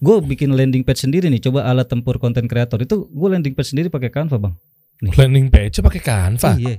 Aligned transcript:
gue 0.00 0.16
bikin 0.24 0.52
landing 0.52 0.84
page 0.84 1.04
sendiri 1.04 1.28
nih. 1.32 1.40
Coba 1.40 1.66
alat 1.68 1.88
tempur 1.88 2.20
konten 2.20 2.46
kreator 2.46 2.80
itu 2.82 3.08
gue 3.08 3.28
landing 3.28 3.56
page 3.56 3.72
sendiri 3.72 3.88
pakai 3.88 4.12
Canva 4.12 4.36
bang. 4.36 4.54
Landing 5.16 5.48
page 5.52 5.80
pakai 5.80 6.00
Canva. 6.00 6.56
Iya. 6.56 6.76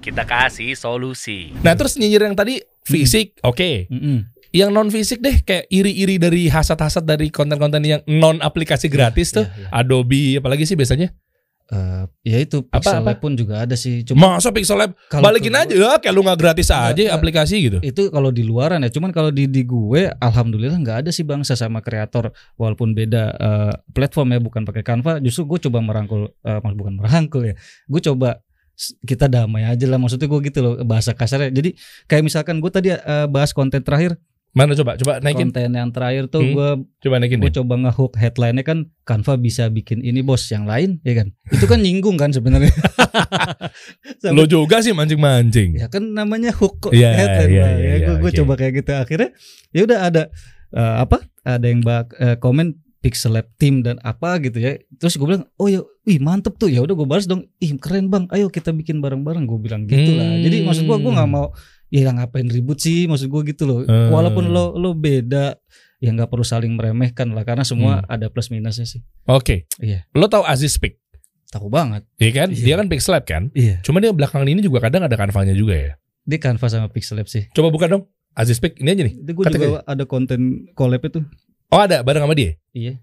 Kita 0.00 0.24
kasih 0.24 0.72
solusi. 0.74 1.52
Nah 1.60 1.76
terus 1.76 2.00
nyinyir 2.00 2.32
yang 2.32 2.36
tadi 2.38 2.58
fisik, 2.88 3.36
oke. 3.44 3.86
Mm-mm. 3.92 4.24
Yang 4.50 4.70
non 4.74 4.88
fisik 4.90 5.22
deh 5.22 5.44
kayak 5.46 5.70
iri-iri 5.70 6.18
dari 6.18 6.50
hasad-hasad 6.50 7.06
dari 7.06 7.30
konten-konten 7.30 7.84
yang 7.86 8.00
non 8.08 8.42
aplikasi 8.42 8.90
gratis 8.90 9.30
tuh. 9.30 9.46
Iya, 9.46 9.68
iya. 9.68 9.68
Adobe 9.70 10.40
apalagi 10.40 10.66
sih 10.66 10.74
biasanya? 10.74 11.14
Eh, 11.70 12.04
ya 12.26 12.38
itu 12.42 12.66
Apa, 12.66 12.82
Pixel 12.82 12.98
apa? 12.98 13.06
Lab 13.14 13.18
pun 13.22 13.32
juga 13.38 13.62
ada 13.62 13.78
sih. 13.78 14.02
Cuma 14.02 14.34
Masa 14.34 14.50
Pixel 14.50 14.74
Lab 14.74 14.90
balikin 15.22 15.54
aja 15.54 15.70
ya 15.70 15.90
kayak 16.02 16.14
lu 16.18 16.26
nggak 16.26 16.38
gratis 16.42 16.66
aja 16.74 17.14
aplikasi 17.14 17.56
gitu. 17.62 17.78
itu 17.78 18.10
kalau 18.10 18.34
di 18.34 18.42
luaran 18.42 18.82
ya 18.82 18.90
cuman 18.90 19.14
kalau 19.14 19.30
di 19.30 19.46
di 19.46 19.62
gue 19.62 20.10
alhamdulillah 20.18 20.82
nggak 20.82 21.06
ada 21.06 21.10
sih 21.14 21.22
bang 21.22 21.46
sesama 21.46 21.78
kreator 21.78 22.34
walaupun 22.58 22.90
beda 22.90 23.22
eh, 23.38 23.74
platform 23.94 24.34
ya 24.34 24.40
bukan 24.42 24.62
pakai 24.66 24.82
Canva 24.82 25.22
justru 25.22 25.46
gue 25.46 25.70
coba 25.70 25.78
merangkul 25.78 26.34
eh, 26.42 26.58
maksud 26.58 26.78
bukan 26.78 26.94
merangkul 26.98 27.42
ya 27.46 27.54
gue 27.86 28.00
coba 28.02 28.42
kita 29.04 29.28
damai 29.28 29.68
aja 29.68 29.86
lah 29.86 30.00
maksudnya 30.00 30.26
gue 30.26 30.40
gitu 30.50 30.58
loh 30.64 30.74
bahasa 30.82 31.14
kasarnya 31.14 31.54
jadi 31.54 31.70
kayak 32.10 32.24
misalkan 32.26 32.58
gue 32.58 32.70
tadi 32.72 32.88
eh, 32.90 33.26
bahas 33.30 33.54
konten 33.54 33.84
terakhir 33.84 34.18
Mana 34.50 34.74
coba 34.74 34.94
coba 34.96 35.12
naikin, 35.18 35.48
konten 35.48 35.70
yang 35.70 35.90
terakhir 35.90 36.26
tuh 36.26 36.42
Hmm. 36.42 36.52
gue 36.52 36.70
coba 37.00 37.16
naikin 37.16 37.38
gue 37.38 37.46
deh. 37.46 37.56
coba 37.56 37.74
ngehook 37.78 38.12
headline-nya 38.14 38.62
kan 38.62 38.78
Canva 39.00 39.34
bisa 39.36 39.66
bikin 39.68 40.00
ini 40.00 40.20
bos 40.20 40.42
yang 40.46 40.64
lain 40.64 40.98
ya 41.00 41.14
kan 41.16 41.30
itu 41.48 41.64
kan 41.64 41.78
nyinggung 41.78 42.14
kan 42.14 42.30
sebenarnya 42.30 42.70
Lo 44.28 44.44
juga 44.44 44.78
sih 44.78 44.90
mancing-mancing. 44.90 45.76
ya 45.76 45.86
kan 45.86 46.02
namanya 46.04 46.50
hook 46.52 46.76
kok 46.80 46.92
Iya, 46.92 47.10
headline 47.12 47.46
Bang. 47.48 47.50
iya, 47.50 47.66
ya 47.70 47.94
iya, 47.96 48.10
gue 48.12 48.26
oke. 48.28 48.38
coba 48.38 48.52
kayak 48.54 48.72
gitu 48.76 48.90
akhirnya 48.92 49.30
ya 49.70 49.80
udah 49.84 49.98
ada 50.04 50.22
eh, 50.70 50.94
apa 50.98 51.16
ada 51.42 51.66
yang 51.66 51.80
bak 51.80 52.10
eh, 52.16 52.36
komen 52.36 52.74
Pixel 53.00 53.32
Lab 53.32 53.48
team 53.56 53.80
dan 53.80 53.96
apa 53.98 54.36
gitu 54.40 54.58
ya 54.58 54.76
terus 54.94 55.14
gue 55.14 55.24
bilang 55.24 55.48
oh 55.56 55.66
ya 55.66 55.80
wih 56.02 56.18
mantep 56.18 56.54
tuh 56.54 56.68
ya 56.68 56.80
udah 56.80 56.92
gue 56.92 57.06
balas 57.06 57.24
dong 57.24 57.42
ih 57.56 57.72
keren 57.76 58.06
bang 58.06 58.28
ayo 58.28 58.46
kita 58.46 58.70
bikin 58.70 58.98
bareng-bareng 58.98 59.46
gue 59.46 59.58
bilang 59.58 59.86
gitu 59.86 60.10
lah 60.12 60.26
Hmm. 60.28 60.42
jadi 60.42 60.56
maksud 60.60 60.84
gue 60.84 60.96
gue 60.98 61.12
nggak 61.14 61.30
mau 61.30 61.48
ya 61.90 62.08
ngapain 62.08 62.46
ribut 62.46 62.78
sih 62.78 63.04
maksud 63.04 63.26
gue 63.26 63.42
gitu 63.48 63.64
loh 63.64 63.82
Hmm. 63.82 64.08
walaupun 64.08 64.46
lo 64.46 64.72
lo 64.72 64.90
beda 64.92 65.58
ya 65.98 66.08
nggak 66.08 66.26
perlu 66.26 66.42
saling 66.42 66.72
meremehkan 66.72 67.28
lah 67.28 67.42
karena 67.42 67.60
semua 67.60 68.00
Hmm. 68.00 68.08
ada 68.08 68.26
plus 68.26 68.48
minusnya 68.48 68.84
sih 68.84 69.02
Oke. 69.24 69.68
Iya. 69.76 70.06
Lo 70.10 70.26
tau 70.26 70.42
Aziz 70.42 70.72
Speak? 70.72 70.96
tahu 71.46 71.66
banget 71.66 72.06
Iya 72.16 72.30
kan? 72.32 72.48
Iya. 72.48 72.62
Dia 72.64 72.74
kan 72.76 72.86
Pixel 72.86 73.12
Lab 73.12 73.24
kan? 73.24 73.50
iya 73.52 73.82
Cuma 73.82 73.98
dia 73.98 74.10
belakangan 74.10 74.46
ini 74.46 74.60
juga 74.60 74.80
kadang 74.80 75.02
ada 75.02 75.12
kanvanya 75.12 75.50
juga 75.52 75.74
ya. 75.74 75.92
dia 76.22 76.38
Canva 76.38 76.62
sama 76.64 76.86
Pixel 76.86 77.16
Lab 77.16 77.26
sih 77.26 77.50
Coba 77.50 77.68
buka 77.68 77.84
dong. 77.86 78.06
Aziz 78.32 78.56
Speak 78.56 78.78
ini 78.78 78.86
aja 78.88 79.02
nih. 79.02 79.14
itu 79.18 79.30
gue 79.32 79.44
Kata 79.44 79.56
juga 79.56 79.82
ada 79.82 80.04
konten 80.04 80.40
collab 80.72 81.02
itu 81.02 81.20
Oh 81.68 81.78
ada 81.78 82.00
bareng 82.00 82.22
sama 82.22 82.32
dia. 82.32 82.54
iya 82.70 83.02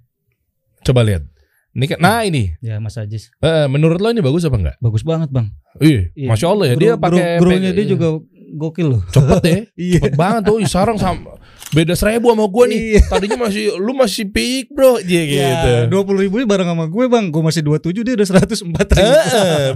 Coba 0.80 1.02
lihat. 1.02 1.27
Ini 1.69 1.85
kan, 1.85 1.97
nah 1.99 2.23
ini. 2.23 2.58
ya 2.58 2.80
Mas 2.80 2.95
Ajis 2.95 3.30
menurut 3.67 3.99
lo 3.99 4.09
ini 4.09 4.17
bagus 4.19 4.41
apa 4.41 4.58
enggak? 4.58 4.77
bagus 4.80 5.03
banget 5.03 5.30
bang 5.30 5.52
Iya, 5.77 6.09
Iya. 6.15 6.27
masya 6.27 6.47
Allah 6.47 6.65
ya 6.65 6.75
dia 6.75 6.91
pakai 6.95 7.38
grow- 7.38 7.53
grownya 7.53 7.69
dia 7.69 7.85
juga 7.85 8.08
gokil 8.50 8.88
loh. 8.90 9.02
cepet 9.08 9.38
deh, 9.42 9.59
Iya. 9.90 10.00
cepet 10.00 10.16
banget 10.16 10.42
tuh. 10.45 10.58
Ih, 10.58 10.67
Sekarang 10.67 10.95
sama 10.95 11.36
beda 11.67 11.94
seribu 11.94 12.31
sama 12.31 12.48
gue 12.48 12.66
nih. 12.66 12.80
Iya. 12.95 13.02
Tadinya 13.06 13.38
masih 13.44 13.76
lu 13.76 13.92
masih 13.92 14.23
peak 14.26 14.72
bro, 14.72 15.00
dia 15.00 15.22
gitu. 15.22 15.67
Ya, 15.67 15.84
dua 15.86 16.02
puluh 16.02 16.23
ribu 16.23 16.39
bareng 16.42 16.64
sama 16.66 16.86
gue 16.86 17.06
bang, 17.06 17.28
gue 17.28 17.42
masih 17.42 17.59
dua 17.59 17.76
tujuh 17.78 18.02
dia 18.02 18.16
udah 18.16 18.23
seratus 18.26 18.59
empat 18.62 18.88
ribu. 18.94 19.12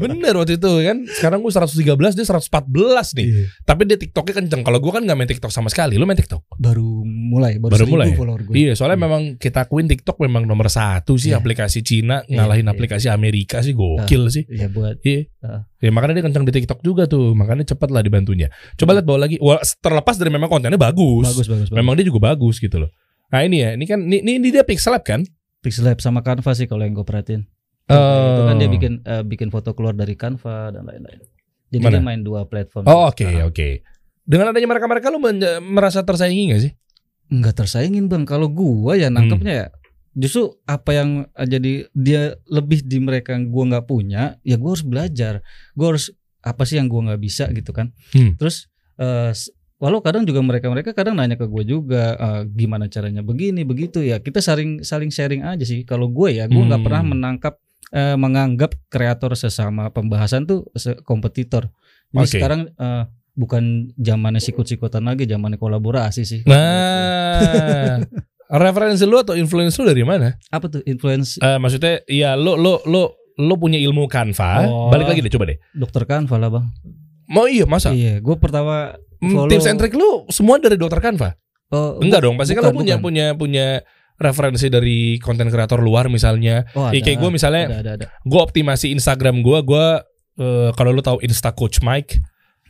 Bener 0.01 0.33
waktu 0.33 0.55
itu 0.55 0.71
kan. 0.81 0.97
Sekarang 1.09 1.39
gue 1.39 1.51
113 1.51 1.75
dia 2.13 2.25
114 2.25 2.47
nih. 3.13 3.27
Iya. 3.27 3.45
Tapi 3.61 3.81
dia 3.83 3.97
TikToknya 3.97 4.33
kenceng. 4.37 4.61
Kalau 4.61 4.79
gue 4.79 4.87
kan 4.89 5.03
nggak 5.03 5.17
main 5.17 5.27
TikTok 5.27 5.49
sama 5.49 5.67
sekali. 5.67 5.95
Lu 5.95 6.05
main 6.05 6.15
TikTok? 6.15 6.47
Baru 6.55 7.03
mulai, 7.03 7.59
baru, 7.59 7.75
Baru 7.75 7.85
mulai? 7.89 8.13
follower 8.13 8.41
gue. 8.45 8.53
Iya, 8.55 8.71
soalnya 8.73 8.95
memang 8.97 9.35
kita 9.35 9.65
akuin 9.65 9.85
TikTok 9.85 10.15
memang 10.17 10.43
nomor 10.43 10.67
satu 10.67 11.15
sih 11.15 11.31
Iya. 11.31 11.39
aplikasi 11.39 11.81
Cina 11.81 12.23
Iya, 12.23 12.39
ngalahin 12.39 12.65
iya. 12.65 12.71
aplikasi 12.71 13.07
Amerika 13.07 13.59
sih 13.59 13.73
gokil 13.73 14.29
sih. 14.29 14.43
Iya 14.47 14.67
buat 14.67 14.95
Iya. 15.01 15.27
Ah. 15.41 15.67
Ya 15.81 15.89
makanya 15.89 16.21
dia 16.21 16.25
kencang 16.29 16.45
di 16.45 16.53
TikTok 16.53 16.79
juga 16.85 17.09
tuh. 17.09 17.33
Makanya 17.33 17.65
cepet 17.65 17.89
lah 17.89 18.05
dibantunya. 18.05 18.53
Coba 18.77 18.95
lihat 18.95 19.05
bawah 19.05 19.21
lagi. 19.25 19.41
Wah, 19.41 19.57
terlepas 19.59 20.15
dari 20.21 20.29
memang 20.29 20.47
kontennya 20.47 20.77
bagus. 20.77 21.25
bagus 21.25 21.47
bagus. 21.49 21.67
bagus. 21.73 21.77
Memang 21.77 21.97
dia 21.97 22.05
juga 22.05 22.31
bagus 22.31 22.61
gitu 22.61 22.85
loh. 22.85 22.93
Nah 23.33 23.41
ini 23.41 23.65
ya, 23.65 23.73
ini 23.73 23.85
kan 23.89 23.99
ini, 24.05 24.37
ini 24.37 24.47
dia 24.53 24.61
Pixel 24.61 24.93
Lab 24.93 25.01
kan? 25.01 25.25
Pixel 25.65 25.89
Lab 25.89 25.97
sama 25.97 26.21
Canva 26.21 26.51
sih 26.53 26.69
kalau 26.69 26.85
yang 26.85 26.93
gue 26.93 27.05
perhatiin. 27.07 27.41
Oh. 27.89 27.97
Itu 28.37 28.41
kan 28.45 28.55
dia 28.61 28.69
bikin 28.69 28.93
eh, 29.03 29.23
bikin 29.25 29.49
foto 29.49 29.73
keluar 29.73 29.97
dari 29.97 30.13
Canva 30.13 30.69
dan 30.69 30.85
lain-lain. 30.85 31.25
Jadi 31.71 31.81
Mana? 31.81 31.93
dia 31.97 32.03
main 32.03 32.21
dua 32.21 32.45
platform. 32.45 32.85
Oh 32.85 33.09
oke 33.09 33.25
oke. 33.47 33.67
Dengan 34.21 34.53
adanya 34.53 34.69
mereka-mereka 34.69 35.09
lu 35.09 35.17
merasa 35.65 36.05
tersaingi 36.05 36.53
gak 36.53 36.61
sih? 36.61 36.71
nggak 37.31 37.63
tersaingin 37.63 38.11
bang. 38.11 38.27
Kalau 38.27 38.51
gue 38.51 38.99
ya 38.99 39.07
nangkepnya 39.07 39.53
ya 39.55 39.67
justru 40.13 40.41
apa 40.63 40.91
yang 40.91 41.09
eh, 41.29 41.47
jadi 41.47 41.71
dia 41.91 42.21
lebih 42.45 42.81
di 42.81 42.97
mereka 42.97 43.31
yang 43.31 43.47
gue 43.47 43.63
nggak 43.67 43.85
punya, 43.85 44.35
ya 44.41 44.55
gue 44.55 44.69
harus 44.69 44.83
belajar. 44.83 45.39
Gue 45.71 45.87
harus 45.87 46.11
apa 46.41 46.63
sih 46.63 46.75
yang 46.75 46.85
gue 46.85 47.01
nggak 47.01 47.19
bisa 47.19 47.45
gitu 47.49 47.69
kan. 47.69 47.93
Hmm. 48.11 48.33
Terus 48.35 48.67
eh, 48.95 49.31
s- 49.31 49.49
walau 49.77 49.97
kadang 49.99 50.23
juga 50.23 50.39
mereka-mereka 50.39 50.91
kadang 50.91 51.15
nanya 51.15 51.33
ke 51.33 51.45
gue 51.45 51.63
juga 51.63 52.13
eh, 52.13 52.41
gimana 52.47 52.85
caranya 52.85 53.21
begini 53.21 53.61
begitu 53.61 53.99
ya 53.99 54.17
kita 54.17 54.37
saling 54.37 54.81
saling 54.81 55.09
sharing 55.09 55.41
aja 55.41 55.61
sih. 55.61 55.81
Kalau 55.81 56.05
gue 56.07 56.33
ya 56.33 56.45
gue 56.45 56.59
nggak 56.59 56.77
Hmm. 56.77 56.87
pernah 56.87 57.03
menangkap 57.07 57.53
eh, 57.89 58.15
menganggap 58.15 58.71
kreator 58.87 59.33
sesama 59.33 59.89
pembahasan 59.89 60.43
tuh 60.43 60.67
se- 60.73 60.99
kompetitor. 61.01 61.69
Jadi 62.09 62.19
Oke. 62.19 62.33
sekarang 62.35 62.61
eh, 62.69 63.03
bukan 63.31 63.63
zamannya 63.95 64.39
sikut-sikutan 64.39 65.01
lagi, 65.01 65.23
zamannya 65.23 65.55
kolaborasi 65.55 66.21
sih. 66.21 66.41
Nah, 66.43 68.01
referensi 68.51 69.03
lu 69.03 69.17
atau 69.17 69.33
influence 69.33 69.75
lu 69.75 69.85
dari 69.85 70.01
mana? 70.01 70.35
apa 70.45 70.67
tuh 70.67 70.81
influence 70.83 71.37
Eh, 71.37 71.55
maksudnya, 71.55 72.03
ya 72.05 72.35
lu 72.35 72.55
lu 72.55 72.83
lu 72.85 73.07
lu 73.33 73.53
punya 73.55 73.79
ilmu 73.79 74.05
Canva. 74.05 74.65
Oh. 74.65 74.87
Balik 74.87 75.07
lagi 75.07 75.19
deh, 75.19 75.31
coba 75.31 75.47
deh. 75.47 75.57
dokter 75.71 76.03
Canva 76.03 76.35
lah 76.37 76.49
bang. 76.49 76.65
Mau 77.27 77.45
iya 77.45 77.63
masa? 77.63 77.89
Iya, 77.89 78.19
gue 78.19 78.35
pertama 78.35 78.99
Hmm, 79.17 79.37
follow- 79.37 79.49
Tips 79.49 79.65
and 79.65 79.77
trick 79.77 79.93
lu 79.93 80.25
semua 80.27 80.57
dari 80.57 80.75
dokter 80.75 80.99
Canva? 80.99 81.37
oh, 81.69 81.97
Enggak 81.97 82.21
dong, 82.21 82.35
pasti 82.35 82.51
kan 82.51 82.65
lu 82.65 82.75
punya 82.75 82.97
bukan. 82.97 83.05
punya 83.05 83.25
punya 83.31 83.67
referensi 84.17 84.67
dari 84.67 84.99
konten 85.17 85.47
kreator 85.47 85.79
luar 85.79 86.05
misalnya. 86.07 86.65
Oh, 86.71 86.89
Ya, 86.89 86.99
kayak 86.99 87.17
gue 87.17 87.31
misalnya, 87.31 87.63
ada 87.65 87.77
ada 87.79 87.91
ada. 87.95 88.07
gue 88.19 88.39
optimasi 88.39 88.91
Instagram 88.91 89.39
gue, 89.39 89.57
gue 89.63 89.85
eh, 90.37 90.69
kalau 90.73 90.91
lu 90.91 90.99
tahu 90.99 91.21
Insta 91.21 91.49
Coach 91.51 91.79
Mike 91.79 92.19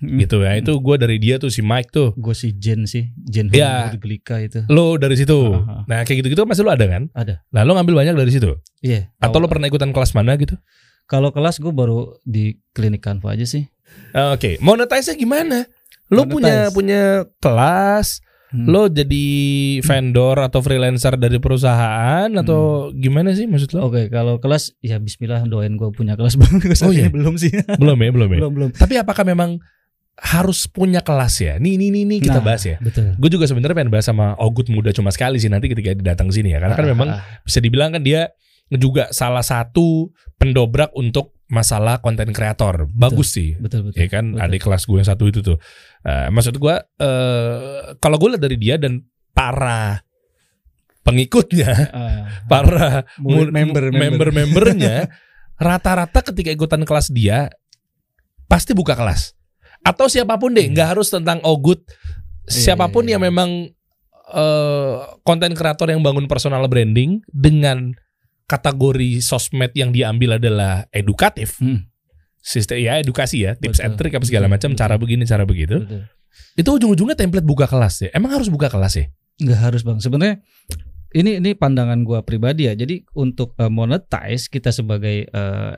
gitu 0.01 0.41
ya, 0.41 0.57
itu 0.57 0.73
gue 0.73 0.95
dari 0.97 1.17
dia 1.17 1.38
tuh 1.38 1.47
si 1.47 1.62
Mike 1.62 1.89
tuh. 1.89 2.09
Gue 2.13 2.34
si 2.34 2.51
Jen 2.51 2.84
sih, 2.84 3.13
Jen 3.16 3.47
Iya. 3.50 3.94
Glika 3.95 4.38
itu. 4.38 4.66
Lu 4.67 4.97
dari 4.97 5.13
situ. 5.13 5.53
Aha. 5.53 5.85
Nah 5.85 6.01
kayak 6.01 6.25
gitu-gitu 6.25 6.41
masih 6.44 6.66
lu 6.66 6.69
ada 6.69 6.84
kan? 6.84 7.07
Ada. 7.12 7.45
Nah 7.50 7.62
lu 7.62 7.73
ngambil 7.73 8.01
banyak 8.01 8.16
dari 8.16 8.29
situ. 8.29 8.57
Iya. 8.79 9.13
Atau 9.17 9.38
lu 9.38 9.45
Awal- 9.45 9.53
pernah 9.53 9.67
ikutan 9.67 9.89
kelas 9.89 10.12
mana 10.12 10.34
gitu? 10.35 10.57
Kalau 11.06 11.29
kelas 11.29 11.57
gue 11.57 11.69
baru 11.69 12.17
di 12.22 12.56
klinik 12.72 13.00
Canva 13.00 13.31
aja 13.31 13.44
sih. 13.44 13.67
Ah, 14.12 14.31
Oke, 14.31 14.56
monetize-nya 14.57 15.13
gimana? 15.13 15.67
Lu 16.07 16.23
punya 16.25 16.68
Monetize. 16.68 16.73
punya 16.73 17.01
kelas, 17.38 18.07
Hmm. 18.50 18.68
lo 18.68 18.88
jadi 18.88 19.23
vendor 19.79 20.35
atau 20.38 20.59
freelancer 20.59 21.16
dari 21.16 21.39
perusahaan 21.39 22.28
atau 22.28 22.91
gimana 22.94 23.31
sih 23.31 23.47
maksud 23.47 23.72
lo? 23.72 23.88
Oke, 23.88 24.07
kalau 24.07 24.39
kelas 24.39 24.75
ya 24.79 24.97
Bismillah 24.97 25.44
doain 25.45 25.75
gue 25.75 25.88
punya 25.89 26.16
kelas 26.16 26.35
bang. 26.39 26.59
Oh, 26.81 26.91
iya? 26.91 27.07
belum 27.07 27.35
sih. 27.35 27.51
Belum 27.75 27.95
ya, 27.95 28.12
belum 28.12 28.28
ya. 28.28 28.38
belum 28.39 28.51
belum. 28.51 28.69
Tapi 28.73 28.95
apakah 28.95 29.23
memang 29.23 29.56
harus 30.22 30.66
punya 30.66 31.02
kelas 31.02 31.34
ya? 31.36 31.54
Nih, 31.58 31.76
nih, 31.76 31.90
nih, 31.90 32.04
nih 32.06 32.20
kita 32.22 32.38
Nah, 32.38 32.46
bahas 32.46 32.62
ya. 32.62 32.78
Betul. 32.78 33.18
Gue 33.18 33.30
juga 33.30 33.46
sebenarnya 33.46 33.74
pengen 33.74 33.90
bahas 33.90 34.06
sama 34.06 34.38
Ogut 34.38 34.70
muda 34.70 34.90
cuma 34.90 35.09
sekali 35.09 35.36
sih 35.36 35.50
nanti 35.50 35.66
ketika 35.66 35.92
datang 35.96 36.30
sini 36.30 36.54
ya. 36.54 36.62
Karena 36.62 36.76
kan 36.76 36.86
Ah, 36.86 36.90
memang 36.90 37.09
ah, 37.12 37.22
bisa 37.42 37.58
dibilang 37.58 37.90
kan 37.92 38.02
dia 38.02 38.30
juga 38.70 39.10
salah 39.10 39.42
satu 39.42 40.10
pendobrak 40.38 40.94
untuk 40.94 41.34
masalah 41.48 42.00
konten 42.00 42.30
kreator. 42.30 42.88
Bagus 42.88 43.34
sih. 43.34 43.58
betul 43.58 43.84
betul. 43.84 43.98
Ya 43.98 44.08
kan 44.08 44.31
Betul. 44.31 44.46
adik 44.46 44.62
kelas 44.62 44.84
gue 44.86 44.96
yang 44.96 45.10
satu 45.10 45.24
itu 45.26 45.40
tuh. 45.42 45.58
Eh, 46.02 46.30
maksud 46.30 46.56
gue 46.56 46.76
eh 46.78 47.58
kalau 47.98 48.16
gue 48.16 48.30
lihat 48.31 48.40
dari 48.42 48.56
dia 48.56 48.78
dan 48.78 49.02
para 49.34 50.06
pengikutnya, 51.02 51.72
Ah, 51.90 52.45
para 52.45 53.04
murid- 53.18 53.50
member 53.50 53.90
member. 53.90 54.30
member-membernya 54.30 55.10
rata-rata 55.60 56.22
ketika 56.24 56.50
ikutan 56.50 56.86
kelas 56.86 57.10
dia 57.10 57.50
pasti 58.45 58.72
buka 58.72 58.94
kelas. 58.94 59.34
Atau 59.81 60.06
siapa 60.07 60.38
pun 60.38 60.54
deh, 60.54 60.69
nggak 60.69 60.94
harus 60.98 61.10
tentang 61.10 61.42
Ogut. 61.42 61.81
Iya, 62.45 62.74
Siapa 62.74 62.89
pun 62.94 63.06
iya, 63.06 63.18
yang 63.18 63.22
memang 63.25 63.69
eh, 64.33 64.95
konten 65.25 65.54
kreator 65.57 65.89
yang 65.89 66.01
bangun 66.06 66.25
personal 66.30 66.66
branding 66.69 67.22
dengan 67.30 67.94
kategori 68.45 69.24
sosmed 69.24 69.72
yang 69.74 69.95
diambil 69.95 70.36
adalah 70.38 70.86
edukatif. 70.92 71.57
Hmm, 71.63 71.88
Sistem 72.42 72.81
ya 72.81 72.98
edukasi 72.98 73.45
ya, 73.45 73.54
tips 73.54 73.78
Betul. 73.80 73.86
and 73.86 73.94
trick 74.01 74.13
apa 74.18 74.25
segala 74.25 74.50
macam, 74.50 74.74
cara 74.74 74.98
begini, 74.98 75.24
cara 75.30 75.45
begitu. 75.45 75.86
betul. 75.86 76.01
Itu 76.57 76.69
ujung-ujungnya 76.75 77.16
template 77.16 77.45
buka 77.48 77.69
kelas 77.69 78.07
ya. 78.07 78.10
Emang 78.12 78.33
harus 78.33 78.50
buka 78.50 78.68
kelas 78.68 78.98
ya? 78.98 79.06
Nggak 79.39 79.60
harus 79.62 79.81
bang. 79.86 80.00
Sebenarnya 80.01 80.36
ini 81.12 81.38
ini 81.44 81.51
pandangan 81.56 82.01
gua 82.04 82.24
pribadi 82.25 82.66
ya. 82.68 82.74
Jadi 82.74 83.06
untuk 83.16 83.54
eh, 83.62 83.69
monetize 83.72 84.50
kita 84.50 84.74
sebagai 84.74 85.28
eh, 85.30 85.74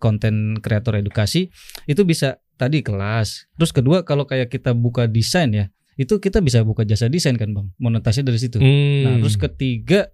konten 0.00 0.58
kreator 0.58 0.98
edukasi 0.98 1.52
itu 1.86 2.02
bisa 2.08 2.40
tadi 2.60 2.84
kelas. 2.84 3.48
Terus 3.56 3.72
kedua 3.72 4.04
kalau 4.04 4.22
kayak 4.22 4.52
kita 4.52 4.70
buka 4.70 5.08
desain 5.08 5.48
ya, 5.48 5.72
itu 5.96 6.16
kita 6.16 6.38
bisa 6.38 6.60
buka 6.60 6.80
jasa 6.82 7.08
desain 7.08 7.34
kan 7.34 7.48
bang 7.50 7.66
monetasi 7.76 8.20
dari 8.20 8.36
situ 8.36 8.56
Hmm. 8.56 9.00
nah 9.02 9.14
terus 9.18 9.36
ketiga 9.36 10.08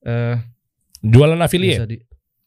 eh 0.00 0.38
jualan 1.00 1.34
bisa 1.34 1.46
affiliate, 1.46 1.82
di 1.84 1.98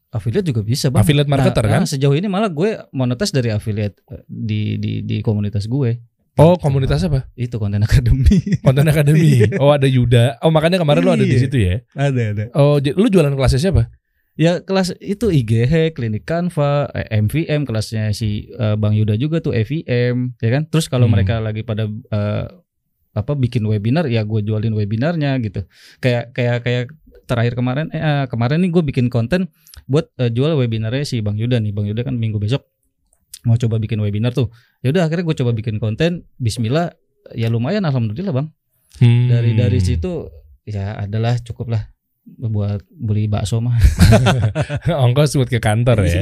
affiliate 0.10 0.48
juga 0.48 0.62
bisa 0.62 0.88
bang 0.88 1.02
affiliate 1.02 1.28
marketer 1.28 1.60
Nah, 1.62 1.72
kan? 1.72 1.81
nah, 1.84 1.90
sejauh 1.90 2.13
ini 2.13 2.28
malah 2.28 2.48
gue 2.48 2.72
monetas 2.92 3.31
dari 3.31 3.52
affiliate 3.52 4.00
eh, 4.07 4.24
di 4.25 4.75
di 4.75 4.92
di 5.02 5.19
komunitas 5.19 5.68
gue 5.68 6.00
Oh, 6.36 6.56
komunitas 6.56 7.00
apa? 7.04 7.31
itu 7.34 7.56
konten 7.56 7.80
akademi 7.80 8.60
Konten 8.60 8.84
Academy. 8.86 9.48
Oh, 9.63 9.72
ada 9.72 9.88
Yuda. 9.88 10.36
Oh, 10.44 10.51
makanya 10.51 10.84
kemarin 10.84 11.00
lu 11.00 11.12
ada 11.12 11.24
di 11.24 11.31
Iya. 11.31 11.40
situ 11.40 11.56
ya. 11.58 11.80
ada 11.96 12.22
ada 12.31 12.44
Oh, 12.51 12.75
lu 12.75 13.08
jualan 13.08 13.31
kelasnya 13.31 13.72
siapa? 13.72 13.88
Ya 14.36 14.60
kelas 14.60 14.92
itu 15.00 15.32
IGH, 15.32 15.96
klinik 15.96 16.28
Canva, 16.28 16.92
eh, 16.92 17.08
MVM 17.24 17.64
kelasnya 17.64 18.12
si 18.12 18.52
eh, 18.52 18.76
Bang 18.76 18.92
Yuda 18.92 19.16
juga 19.16 19.40
tuh 19.40 19.56
EVM, 19.56 20.36
ya 20.44 20.50
kan? 20.52 20.68
Terus 20.68 20.92
kalau 20.92 21.08
Hmm. 21.08 21.16
mereka 21.16 21.40
lagi 21.40 21.64
pada 21.64 21.88
eh, 21.88 22.46
apa 23.16 23.32
bikin 23.32 23.64
webinar, 23.64 24.04
ya 24.12 24.28
gue 24.28 24.44
jualin 24.44 24.76
webinarnya 24.76 25.40
gitu. 25.40 25.64
Kayak 26.04 26.36
kayak 26.36 26.58
kayak 26.68 26.84
terakhir 27.26 27.56
kemarin, 27.56 27.88
eh, 27.96 27.98
eh, 27.98 28.24
kemarin 28.28 28.60
nih 28.60 28.76
gue 28.76 28.84
bikin 28.84 29.08
konten 29.08 29.48
buat 29.88 30.12
eh, 30.20 30.28
jual 30.28 30.52
webinarnya 30.60 31.08
si 31.08 31.24
Bang 31.24 31.40
Yuda 31.40 31.64
nih. 31.64 31.72
Bang 31.72 31.88
Yuda 31.88 32.04
kan 32.04 32.20
minggu 32.20 32.36
besok 32.36 32.68
mau 33.48 33.56
coba 33.56 33.80
bikin 33.80 34.04
webinar 34.04 34.36
tuh. 34.36 34.52
Ya 34.84 34.92
udah 34.92 35.08
akhirnya 35.08 35.24
gue 35.24 35.38
coba 35.40 35.56
bikin 35.56 35.80
konten. 35.80 36.28
Bismillah, 36.36 36.92
ya 37.32 37.48
lumayan, 37.48 37.88
alhamdulillah 37.88 38.36
bang. 38.36 38.48
Hmm. 39.00 39.32
Dari 39.32 39.56
dari 39.56 39.80
situ 39.80 40.28
ya 40.68 41.00
adalah 41.00 41.40
cukup 41.40 41.72
lah 41.72 41.95
buat 42.25 42.81
beli 42.89 43.30
bakso 43.30 43.62
mah. 43.62 43.77
ongkos 45.06 45.38
buat 45.38 45.50
ke 45.50 45.62
kantor 45.62 46.04
ya. 46.10 46.22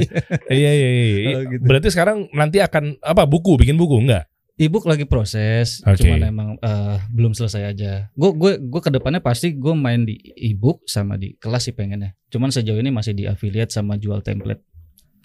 Iya 0.52 0.70
iya 0.76 0.88
iya. 0.92 1.08
Oh, 1.34 1.42
gitu. 1.48 1.64
Berarti 1.64 1.88
sekarang 1.90 2.28
nanti 2.36 2.60
akan 2.60 3.00
apa 3.00 3.24
buku 3.24 3.56
bikin 3.56 3.80
buku 3.80 4.04
enggak? 4.04 4.28
Ebook 4.54 4.86
lagi 4.86 5.02
proses, 5.02 5.82
Oke. 5.82 6.06
cuman 6.06 6.30
emang 6.30 6.48
eh, 6.62 6.96
belum 7.10 7.34
selesai 7.34 7.74
aja. 7.74 8.06
Gue 8.14 8.30
gue 8.38 8.52
gue 8.62 8.80
ke 8.84 8.86
depannya 8.86 9.18
pasti 9.18 9.50
gue 9.50 9.74
main 9.74 10.06
di 10.06 10.14
ebook 10.38 10.86
sama 10.86 11.18
di 11.18 11.34
kelas 11.42 11.66
sih 11.66 11.74
pengennya. 11.74 12.14
Cuman 12.30 12.54
sejauh 12.54 12.78
ini 12.78 12.94
masih 12.94 13.18
di 13.18 13.26
affiliate 13.26 13.74
sama 13.74 13.98
jual 13.98 14.22
template. 14.22 14.62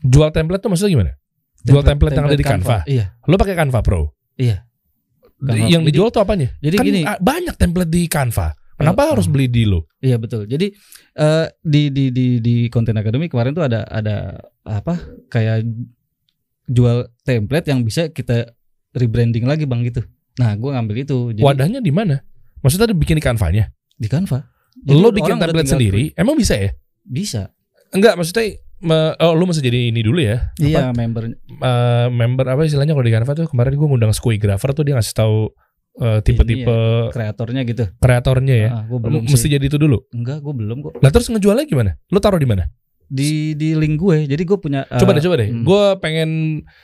Jual 0.01 0.33
template 0.33 0.65
tuh 0.65 0.73
maksudnya 0.73 0.91
gimana? 0.97 1.13
Jual 1.61 1.83
template 1.85 2.15
yang 2.17 2.25
ada 2.25 2.39
di 2.39 2.47
Canva? 2.47 2.77
Iya, 2.89 3.05
Lo 3.29 3.35
pakai 3.37 3.53
Canva 3.53 3.79
Pro? 3.85 4.15
iya. 4.33 4.65
Canva. 5.37 5.55
Yang 5.69 5.83
Jadi- 5.85 5.91
dijual 5.93 6.09
tuh 6.09 6.21
apanya? 6.25 6.49
Jadi 6.57 6.75
kan 6.75 6.85
gini, 6.89 7.01
banyak 7.05 7.55
template 7.55 7.91
di 7.91 8.01
Canva. 8.09 8.47
Kenapa 8.79 9.11
harus 9.11 9.27
oh. 9.27 9.31
beli 9.31 9.51
di 9.51 9.67
lo? 9.67 9.85
iya 9.99 10.15
betul. 10.15 10.47
Jadi 10.47 10.71
eh, 11.19 11.45
di 11.59 11.91
di 11.91 12.05
di 12.15 12.27
di 12.39 12.55
konten 12.71 12.95
akademi 12.95 13.27
kemarin 13.27 13.51
tuh 13.51 13.67
ada 13.67 13.83
ada 13.91 14.39
apa 14.63 14.95
kayak 15.27 15.67
jual 16.69 17.11
template 17.27 17.67
yang 17.67 17.83
bisa 17.83 18.07
kita 18.09 18.55
rebranding 18.95 19.43
lagi 19.43 19.67
bang 19.67 19.83
gitu. 19.83 20.01
Nah, 20.39 20.55
gue 20.55 20.69
ngambil 20.71 20.95
itu. 21.03 21.35
Jadi 21.35 21.43
Wadahnya 21.43 21.83
di 21.83 21.91
mana? 21.91 22.23
Maksudnya 22.63 22.95
bikin 22.95 23.19
di 23.19 23.23
Canva-nya? 23.23 23.67
di 23.99 24.07
Canva. 24.07 24.39
Jadi 24.79 24.95
Lo 24.95 25.11
bikin 25.11 25.35
template 25.35 25.67
sendiri? 25.67 26.15
Emang 26.15 26.39
bisa 26.39 26.55
ya? 26.55 26.71
klik. 26.71 26.79
Bisa. 27.03 27.51
Enggak, 27.91 28.15
maksudnya 28.15 28.55
me- 28.79 29.15
oh, 29.19 29.35
lu 29.35 29.43
mesti 29.43 29.59
jadi 29.59 29.91
ini 29.91 29.99
dulu 29.99 30.23
ya. 30.23 30.55
Iya, 30.55 30.95
member 30.95 31.35
Eh, 31.35 32.07
member 32.07 32.47
apa 32.47 32.63
istilahnya 32.63 32.95
kalau 32.95 33.03
di 33.03 33.11
Canva 33.11 33.31
tuh 33.35 33.51
kemarin 33.51 33.75
gue 33.75 33.87
ngundang 33.91 34.15
Squeegrapher 34.15 34.71
tuh 34.71 34.87
dia 34.87 34.95
ngasih 34.95 35.11
tahu 35.19 35.51
eh, 35.95 36.19
tipe-tipe 36.21 36.77
kreatornya 37.09 37.61
gitu. 37.63 37.83
kreatornya 37.95 38.55
ya. 38.55 38.69
Ah, 38.71 38.83
gue 38.83 38.99
belum 38.99 39.25
Mesti 39.25 39.47
sih. 39.47 39.51
jadi 39.51 39.65
itu 39.65 39.75
dulu. 39.75 39.97
Enggak, 40.09 40.39
gue 40.39 40.53
belum 40.53 40.77
kok. 40.81 40.93
Lah 40.97 41.09
terus 41.09 41.27
ngejualnya 41.27 41.65
gimana? 41.65 41.97
Lu 42.07 42.17
taruh 42.17 42.37
di 42.37 42.45
mana? 42.45 42.69
Di 43.05 43.51
di 43.53 43.73
link 43.73 43.97
gue. 43.97 44.29
Jadi 44.29 44.43
gue 44.43 44.53
punya 44.55 44.85
Coba 44.85 45.11
eh, 45.11 45.15
deh, 45.17 45.23
coba 45.23 45.35
deh. 45.41 45.49
hmm. 45.49 45.65
Gue 45.65 45.83
pengen 45.97 46.29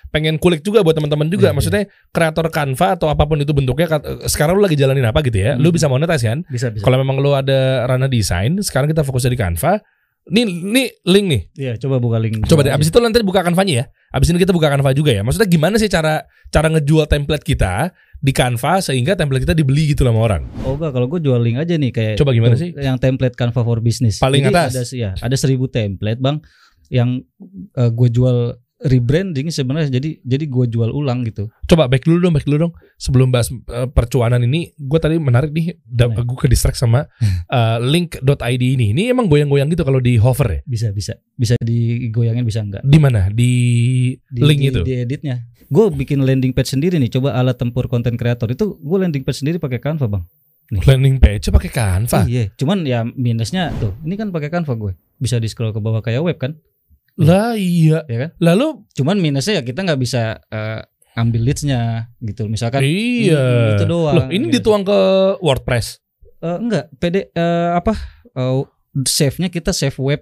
pengen 0.09 0.35
kulik 0.35 0.59
juga 0.59 0.81
buat 0.81 0.93
teman-teman 0.93 1.29
juga. 1.29 1.49
Iya, 1.49 1.53
Maksudnya 1.53 1.83
kreator 2.09 2.49
Canva 2.49 2.97
atau 2.97 3.07
apa 3.07 3.23
pun 3.23 3.37
itu 3.37 3.53
bentuknya. 3.53 3.85
kat- 3.87 4.25
Sekarang 4.25 4.57
lu 4.57 4.65
lagi 4.65 4.73
jalanin 4.73 5.05
apa 5.05 5.21
gitu 5.21 5.37
ya? 5.37 5.53
Lu 5.53 5.69
Hmm. 5.69 5.75
bisa 5.75 5.85
monetize 5.85 6.25
kan? 6.25 6.41
bisa 6.47 6.73
bisa. 6.73 6.81
Kalau 6.81 6.97
memang 6.97 7.21
lu 7.21 7.29
ada 7.31 7.85
ranah 7.85 8.09
desain, 8.09 8.57
sekarang 8.59 8.89
kita 8.89 9.01
fokusnya 9.01 9.29
di 9.29 9.37
Canva. 9.37 9.85
Nih, 10.25 10.41
nih 10.49 10.87
link 11.05 11.25
nih. 11.29 11.41
Iya, 11.53 11.73
coba 11.77 12.01
buka 12.01 12.17
link. 12.17 12.49
Coba 12.49 12.65
deh. 12.65 12.73
Abis 12.73 12.89
itu 12.89 12.97
nanti 12.97 13.21
buka 13.21 13.45
Canva-nya 13.45 13.73
ya. 13.81 13.85
Abis 14.09 14.33
ini 14.33 14.41
kita 14.41 14.55
buka 14.57 14.73
Canva 14.73 14.89
juga 14.97 15.13
ya. 15.13 15.21
Maksudnya 15.21 15.45
gimana 15.45 15.77
sih 15.77 15.85
cara 15.85 16.25
cara 16.49 16.67
ngejual 16.73 17.05
template 17.05 17.45
kita 17.45 17.93
di 18.17 18.31
Canva 18.33 18.81
sehingga 18.81 19.13
template 19.13 19.45
kita 19.45 19.53
dibeli 19.53 19.93
gitu 19.93 20.01
sama 20.01 20.17
orang? 20.17 20.49
Oh 20.65 20.73
enggak, 20.73 20.97
kalau 20.97 21.05
gue 21.05 21.21
jual 21.21 21.37
link 21.37 21.61
aja 21.61 21.77
nih 21.77 21.93
kayak 21.93 22.15
Coba 22.17 22.33
gimana 22.33 22.57
sih? 22.57 22.73
Yang 22.73 22.97
template 23.05 23.37
Canva 23.37 23.61
for 23.61 23.85
Business. 23.85 24.17
Paling 24.17 24.49
Jadi 24.49 24.55
atas? 24.55 24.71
Ada 24.73 24.83
sih 24.87 24.99
ya, 25.05 25.11
ada 25.13 25.35
seribu 25.37 25.69
template 25.69 26.17
bang 26.17 26.41
yang 26.89 27.21
eh, 27.77 27.91
gue 27.93 28.09
jual 28.09 28.57
rebranding 28.85 29.49
sebenarnya. 29.49 29.89
Jadi 29.89 30.21
jadi 30.21 30.45
gue 30.45 30.65
jual 30.69 30.93
ulang 30.93 31.25
gitu. 31.25 31.49
Coba 31.65 31.89
back 31.89 32.05
dulu 32.05 32.21
dong, 32.21 32.33
back 32.37 32.45
dulu 32.45 32.69
dong. 32.69 32.73
Sebelum 33.01 33.33
bahas 33.33 33.49
eh, 33.49 33.89
percuanan 33.89 34.45
ini, 34.45 34.71
gue 34.77 34.99
tadi 35.01 35.17
menarik 35.17 35.49
nih, 35.51 35.75
Nah. 36.05 36.21
gue 36.21 36.37
ke 36.37 36.45
distract 36.45 36.77
sama 36.77 37.09
eh, 37.57 37.77
link.id 37.81 38.61
ini. 38.61 38.93
Ini 38.93 39.11
emang 39.11 39.25
goyang-goyang 39.25 39.73
gitu 39.73 39.81
kalau 39.81 39.97
di 39.97 40.21
hover 40.21 40.47
ya? 40.47 40.59
Bisa 40.63 40.87
bisa 40.93 41.17
bisa 41.33 41.57
digoyangin 41.59 42.45
bisa 42.45 42.61
enggak? 42.61 42.85
Di 42.85 42.99
mana? 43.01 43.27
Di, 43.33 43.51
Di, 44.29 44.39
link 44.45 44.61
di, 44.61 44.69
itu. 44.69 44.81
Di 44.85 44.93
editnya. 45.01 45.41
Gue 45.65 45.89
bikin 45.89 46.21
landing 46.21 46.53
page 46.53 46.77
sendiri 46.77 47.01
nih. 47.01 47.09
Coba 47.09 47.33
alat 47.33 47.57
tempur 47.57 47.89
konten 47.89 48.13
kreator 48.15 48.53
itu 48.53 48.77
gue 48.77 48.97
landing 49.01 49.25
page 49.25 49.41
sendiri 49.41 49.57
pakai 49.57 49.81
Canva 49.81 50.05
bang. 50.05 50.23
Landing 50.65 51.21
page 51.21 51.49
pakai 51.53 51.69
Canva. 51.69 52.25
Iya, 52.25 52.49
cuman 52.57 52.85
ya 52.85 53.05
minusnya 53.05 53.69
tuh. 53.77 53.93
Ini 54.01 54.17
kan 54.17 54.29
pakai 54.33 54.49
Canva 54.49 54.73
gue. 54.77 54.93
Bisa 55.17 55.37
di 55.37 55.45
scroll 55.49 55.73
ke 55.73 55.81
bawah 55.81 56.01
kayak 56.01 56.21
web 56.25 56.37
kan? 56.41 56.57
Lah 57.17 57.55
iya. 57.55 58.03
Ya 58.05 58.17
kan? 58.17 58.29
Lalu 58.37 58.83
Cuman 58.93 59.17
minusnya 59.17 59.59
ya 59.59 59.63
kita 59.63 59.81
nggak 59.81 59.97
bisa 59.97 60.39
eh, 60.45 60.81
ambil 61.13 61.41
leadsnya 61.43 62.11
gitu. 62.19 62.45
Misalkan 62.45 62.81
iya. 62.81 63.39
Hmm, 63.39 63.71
itu 63.73 63.83
doang. 63.85 64.13
Loh, 64.13 64.25
ini 64.27 64.45
Gitu. 64.47 64.59
dituang 64.59 64.83
ke 64.83 64.99
WordPress. 65.39 66.03
eh, 66.37 66.57
enggak 66.57 66.91
PD 66.95 67.15
eh, 67.27 67.69
apa 67.71 67.95
eh, 68.29 68.61
save-nya 69.01 69.47
kita 69.47 69.71
save 69.71 69.95
web 69.97 70.21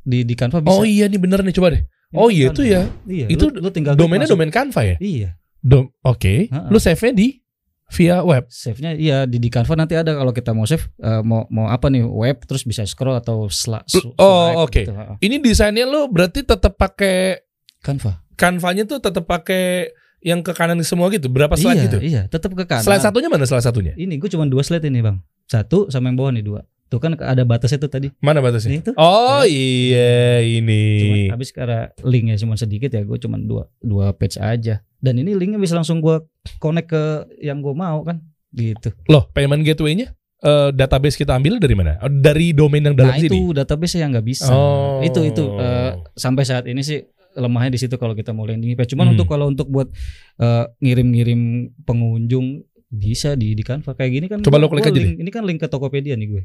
di 0.00 0.22
di 0.22 0.32
Canva 0.32 0.58
bisa. 0.58 0.72
Oh 0.72 0.82
iya 0.82 1.04
nih 1.04 1.18
bener 1.18 1.42
nih 1.42 1.52
coba 1.52 1.74
deh. 1.74 1.82
Ini 1.82 2.16
Oh 2.16 2.26
kan 2.26 2.32
iya 2.32 2.46
itu 2.48 2.62
ya. 2.64 2.82
Iya, 3.04 3.26
Itu 3.28 3.44
lu, 3.50 3.60
lu 3.60 3.68
tinggal 3.68 3.92
Domainnya 3.92 4.24
masuk. 4.24 4.34
domain 4.34 4.48
Canva 4.48 4.80
ya? 4.82 4.96
Iya, 4.96 5.28
Dom 5.60 5.92
Oke. 6.00 6.48
Ha-ha. 6.48 6.70
Lu 6.70 6.78
save-nya 6.78 7.12
di 7.12 7.36
via 7.88 8.20
web. 8.20 8.44
save-nya 8.52 8.92
iya 8.94 9.24
di 9.24 9.40
di 9.40 9.48
Canva 9.48 9.72
nanti 9.72 9.96
ada 9.96 10.12
kalau 10.12 10.30
kita 10.30 10.52
mau 10.52 10.68
save 10.68 10.92
eh, 11.00 11.22
mau 11.24 11.48
mau 11.48 11.66
apa 11.66 11.88
nih 11.88 12.04
web 12.04 12.36
terus 12.44 12.62
bisa 12.62 12.84
scroll 12.84 13.16
atau 13.16 13.48
sla, 13.48 13.80
sl- 13.88 14.12
Oh, 14.14 14.52
swipe 14.52 14.60
oke. 14.60 14.80
gitu, 14.84 14.92
ha-ha. 14.92 15.14
Ini 15.18 15.36
desainnya 15.40 15.88
lu 15.88 16.04
berarti 16.06 16.44
tetap 16.44 16.76
pakai 16.76 17.40
Canva. 17.80 18.20
Canva-nya 18.36 18.84
tuh 18.84 19.00
tetap 19.00 19.24
pakai 19.24 19.90
yang 20.18 20.42
ke 20.42 20.50
kanan 20.50 20.78
semua 20.82 21.08
gitu. 21.10 21.30
Berapa 21.30 21.54
slide 21.54 21.78
iya, 21.78 21.84
gitu? 21.86 21.98
Iya, 21.98 22.22
tetap 22.26 22.54
ke 22.54 22.66
kanan. 22.66 22.82
Slide 22.84 23.02
satunya 23.02 23.30
mana 23.30 23.46
slide 23.46 23.62
satunya? 23.62 23.94
Ini 23.94 24.18
gue 24.18 24.28
cuma 24.28 24.44
dua 24.46 24.62
slide 24.66 24.82
ini, 24.84 24.98
Bang. 24.98 25.22
Satu 25.46 25.86
sama 25.88 26.10
yang 26.10 26.18
bawah 26.18 26.34
nih 26.34 26.44
dua. 26.44 26.60
Tuh 26.88 26.96
kan 26.96 27.12
ada 27.14 27.44
batasnya 27.44 27.78
tuh 27.78 27.88
tadi. 27.88 28.08
Mana 28.18 28.40
batasnya? 28.40 28.72
Ini 28.72 28.80
tuh. 28.82 28.94
Oh 28.96 29.44
iya 29.44 30.40
ini. 30.40 30.82
Cuman 30.98 31.36
habis 31.36 31.52
karena 31.52 31.92
linknya 32.00 32.36
cuma 32.36 32.56
sedikit 32.56 32.88
ya, 32.88 33.00
gue 33.00 33.18
cuma 33.18 33.36
dua 33.36 33.68
dua 33.78 34.10
page 34.10 34.36
aja. 34.36 34.80
Dan 34.96 35.14
ini 35.16 35.32
linknya 35.32 35.56
bisa 35.56 35.72
langsung 35.72 36.00
gue 36.00 36.16
connect 36.56 36.88
ke 36.88 37.02
yang 37.38 37.60
gue 37.60 37.70
mau 37.70 38.02
kan, 38.02 38.18
gitu. 38.50 38.90
Loh, 39.06 39.28
payment 39.28 39.62
gateway-nya 39.62 40.10
eh, 40.38 40.68
database 40.72 41.14
kita 41.14 41.34
ambil 41.34 41.60
dari 41.60 41.76
mana? 41.76 42.00
Oh, 42.00 42.08
dari 42.08 42.50
domain 42.50 42.80
yang 42.80 42.96
dalam 42.96 43.12
nah 43.12 43.20
sini. 43.20 43.30
itu 43.30 43.52
database 43.52 43.94
yang 43.94 44.10
nggak 44.10 44.26
bisa. 44.26 44.48
Oh. 44.48 44.98
Itu 45.00 45.22
itu 45.22 45.44
eh, 45.54 45.92
sampai 46.14 46.42
saat 46.42 46.64
ini 46.64 46.80
sih 46.80 47.04
lemahnya 47.36 47.76
di 47.76 47.78
situ 47.78 47.94
kalau 47.94 48.16
kita 48.16 48.32
mau 48.32 48.42
landing 48.42 48.74
page. 48.74 48.96
Cuman 48.96 49.06
Hmm. 49.06 49.14
untuk 49.14 49.28
kalau 49.28 49.46
untuk 49.46 49.68
buat 49.68 49.92
eh, 50.40 50.64
ngirim-ngirim 50.80 51.40
pengunjung 51.84 52.64
bisa 52.88 53.36
di 53.36 53.52
di 53.52 53.60
Canva 53.60 53.92
kayak 53.92 54.10
gini 54.10 54.26
kan. 54.26 54.40
Coba 54.40 54.56
lo 54.56 54.66
klik 54.66 54.82
aja 54.82 54.96
link- 54.96 55.20
Ini 55.20 55.28
kan 55.28 55.44
link 55.44 55.60
ke 55.60 55.68
Tokopedia 55.68 56.16
nih 56.16 56.28
gue. 56.28 56.42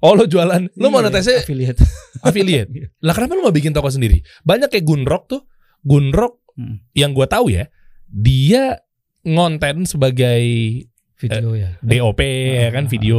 Oh 0.00 0.12
lo 0.12 0.24
jualan, 0.24 0.72
lo 0.74 0.86
mau 0.88 0.98
Iya, 0.98 1.12
monetize 1.12 1.32
affiliate. 1.38 1.80
affiliate. 2.26 2.70
Iya. 2.70 2.86
Lah 3.00 3.12
kenapa 3.12 3.36
lo 3.36 3.44
gak 3.44 3.56
bikin 3.56 3.72
toko 3.72 3.86
sendiri? 3.86 4.20
Banyak 4.42 4.68
kayak 4.68 4.84
Gunrock 4.84 5.24
tuh, 5.26 5.44
Gunrock 5.80 6.40
Hmm. 6.50 6.82
yang 6.92 7.14
gua 7.14 7.24
tahu 7.24 7.48
ya, 7.48 7.70
dia 8.06 8.82
ngonten 9.22 9.86
sebagai 9.86 10.42
Video 11.14 11.52
ya. 11.52 11.76
DOP 11.78 12.20
ya 12.56 12.72
kan, 12.72 12.84
ah, 12.84 12.90
video 12.90 13.18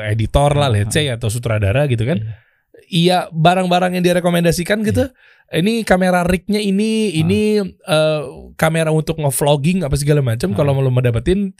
editor 0.00 0.50
lah, 0.52 0.66
ah, 0.66 0.72
let's 0.72 0.90
say 0.90 1.06
atau 1.06 1.28
sutradara 1.28 1.84
gitu 1.84 2.02
kan. 2.02 2.16
Iya. 2.18 2.32
Iya 2.88 3.18
barang-barang 3.28 3.92
yang 3.92 4.02
direkomendasikan 4.02 4.80
gitu. 4.82 5.12
Ini 5.48 5.84
kamera 5.84 6.24
rignya 6.24 6.56
ini, 6.58 7.12
Ah. 7.12 7.20
ini 7.20 7.40
eh, 7.62 8.22
kamera 8.56 8.88
untuk 8.88 9.16
ngevlogging 9.16 9.84
apa 9.84 9.92
segala 9.94 10.20
macam. 10.20 10.52
Ah. 10.52 10.56
Kalau 10.56 10.72
lo 10.74 10.88
mau 10.88 11.00
dapetin, 11.00 11.52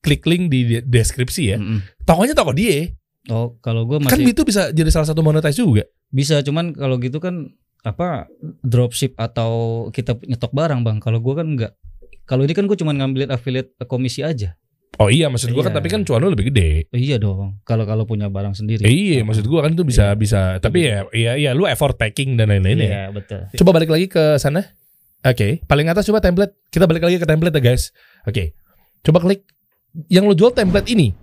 klik 0.00 0.22
link 0.24 0.48
di 0.48 0.60
de- 0.64 0.82
deskripsi 0.82 1.42
ya. 1.44 1.58
Mm-mm. 1.58 1.82
Tokonya 2.02 2.32
toko 2.32 2.54
dia. 2.54 2.86
Oh, 3.28 3.60
kalau 3.60 3.84
gue 3.84 4.00
Kan 4.00 4.16
masih 4.16 4.32
itu 4.32 4.42
bisa 4.48 4.72
jadi 4.72 4.88
salah 4.88 5.04
satu 5.04 5.20
monetize 5.20 5.60
juga. 5.60 5.84
bisa, 6.08 6.40
cuman 6.40 6.72
kalau 6.72 6.96
gitu 6.96 7.20
kan 7.20 7.52
apa 7.80 8.26
dropship 8.60 9.12
atau 9.14 9.86
kita 9.92 10.16
nyetok 10.24 10.50
barang 10.50 10.80
bang. 10.80 10.96
Kalau 10.98 11.20
gue 11.20 11.34
kan 11.36 11.46
enggak. 11.46 11.72
Kalau 12.24 12.42
ini 12.42 12.56
kan 12.56 12.64
gue 12.64 12.74
cuma 12.74 12.96
ngambilin 12.96 13.28
affiliate 13.28 13.76
komisi 13.84 14.24
aja. 14.24 14.56
Oh 14.98 15.08
iya, 15.08 15.32
maksud 15.32 15.54
gua 15.54 15.64
kan 15.64 15.72
Iya. 15.72 15.78
tapi 15.80 15.88
kan 15.88 16.00
cuan 16.04 16.20
lo 16.20 16.28
lebih 16.28 16.52
gede. 16.52 16.84
Iya 16.92 17.16
dong. 17.16 17.62
Kalau 17.64 17.88
kalau 17.88 18.04
punya 18.04 18.28
barang 18.28 18.52
sendiri. 18.52 18.84
Eh, 18.84 18.92
iya, 18.92 19.24
maksud 19.24 19.48
gua 19.48 19.64
kan 19.64 19.72
itu 19.72 19.80
bisa 19.80 20.12
Iya. 20.12 20.18
bisa. 20.18 20.40
Tapi 20.60 20.78
ya, 20.84 21.08
iya, 21.14 21.32
iya, 21.38 21.50
lu 21.56 21.64
effort 21.64 21.96
taking 21.96 22.36
dan 22.36 22.52
lain-lain 22.52 22.76
ya. 22.76 22.84
Iya 22.84 23.02
betul. 23.08 23.40
Coba 23.54 23.70
balik 23.72 23.88
lagi 23.88 24.06
ke 24.06 24.36
sana. 24.36 24.60
Oke, 25.22 25.64
paling 25.64 25.88
atas 25.88 26.04
coba 26.04 26.20
template. 26.20 26.52
Kita 26.68 26.84
balik 26.84 27.00
lagi 27.00 27.16
ke 27.16 27.24
template 27.24 27.54
ya 27.54 27.62
guys. 27.62 27.96
Oke, 28.24 28.52
coba 29.00 29.20
klik 29.20 29.46
yang 30.08 30.24
lo 30.24 30.36
jual 30.36 30.52
template 30.52 30.90
ini. 30.90 31.16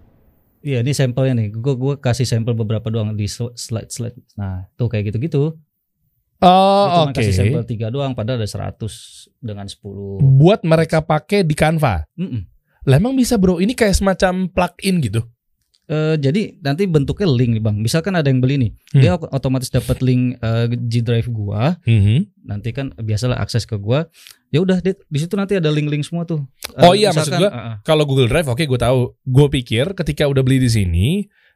Iya, 0.60 0.82
ini 0.82 0.92
sampelnya 0.92 1.34
nih. 1.36 1.48
Gue 1.54 1.74
gue 1.74 1.94
kasih 1.98 2.26
sampel 2.26 2.54
beberapa 2.54 2.88
doang 2.88 3.14
di 3.14 3.26
slide 3.28 3.90
slide. 3.90 4.18
Nah, 4.36 4.66
tuh 4.74 4.88
kayak 4.88 5.12
gitu-gitu. 5.12 5.54
Oh, 6.38 7.10
oke. 7.10 7.18
kasih 7.18 7.34
sampel 7.34 7.66
tiga 7.66 7.90
doang 7.90 8.14
padahal 8.14 8.38
ada 8.38 8.46
100 8.46 8.78
dengan 9.42 9.66
10. 9.66 10.22
Buat 10.38 10.62
mereka 10.62 11.02
pakai 11.02 11.42
di 11.42 11.58
Canva. 11.58 12.06
Mm-mm. 12.14 12.46
Lah 12.86 12.98
emang 12.98 13.18
bisa 13.18 13.36
bro, 13.36 13.58
ini 13.58 13.74
kayak 13.74 13.98
semacam 13.98 14.46
plugin 14.46 15.02
gitu. 15.02 15.26
Eh, 15.88 16.20
jadi 16.20 16.60
nanti 16.60 16.84
bentuknya 16.84 17.26
link 17.26 17.58
nih 17.58 17.64
bang. 17.64 17.76
Misalkan 17.80 18.12
ada 18.12 18.28
yang 18.28 18.44
beli 18.44 18.60
nih, 18.60 18.72
Hmm. 18.92 19.02
dia 19.02 19.12
ot- 19.16 19.32
otomatis 19.32 19.72
dapat 19.72 20.04
link 20.04 20.36
eh, 20.38 20.68
G 20.86 21.00
Drive 21.00 21.32
gua. 21.32 21.80
Mhm. 21.88 22.44
Nanti 22.44 22.70
kan 22.70 22.92
biasalah 22.94 23.40
akses 23.40 23.64
ke 23.64 23.80
gua. 23.80 24.06
Ya 24.48 24.64
udah 24.64 24.80
di, 24.80 24.96
di 24.96 25.18
situ 25.20 25.36
nanti 25.36 25.60
ada 25.60 25.68
link-link 25.68 26.08
semua 26.08 26.24
tuh. 26.24 26.48
Oh 26.80 26.96
Eh, 26.96 27.04
iya, 27.04 27.12
maksud 27.12 27.36
gua, 27.36 27.52
ah. 27.52 27.76
Kalau 27.84 28.08
Google 28.08 28.32
Drive, 28.32 28.48
oke 28.48 28.64
gue 28.64 28.80
tahu. 28.80 29.12
Gue 29.28 29.48
pikir 29.52 29.92
ketika 29.92 30.24
udah 30.24 30.40
beli 30.40 30.64
di 30.64 30.72
sini, 30.72 31.08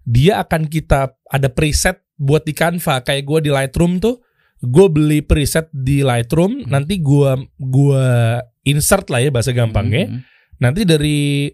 dia 0.03 0.43
akan 0.43 0.67
kita 0.67 1.15
ada 1.31 1.47
preset 1.47 2.03
buat 2.19 2.43
di 2.43 2.51
Canva. 2.51 2.99
Kayak 3.01 3.23
gue 3.23 3.39
di 3.47 3.51
Lightroom 3.53 4.03
tuh, 4.03 4.19
gue 4.59 4.87
beli 4.91 5.23
preset 5.23 5.71
di 5.71 6.03
Lightroom. 6.03 6.67
Hmm. 6.67 6.67
Nanti 6.67 6.99
gue 6.99 7.31
gua 7.57 8.05
insert 8.67 9.07
lah 9.07 9.23
ya 9.23 9.31
bahasa 9.31 9.55
gampangnya. 9.55 10.11
Mm-mm. 10.11 10.21
Nanti 10.61 10.85
dari 10.85 11.49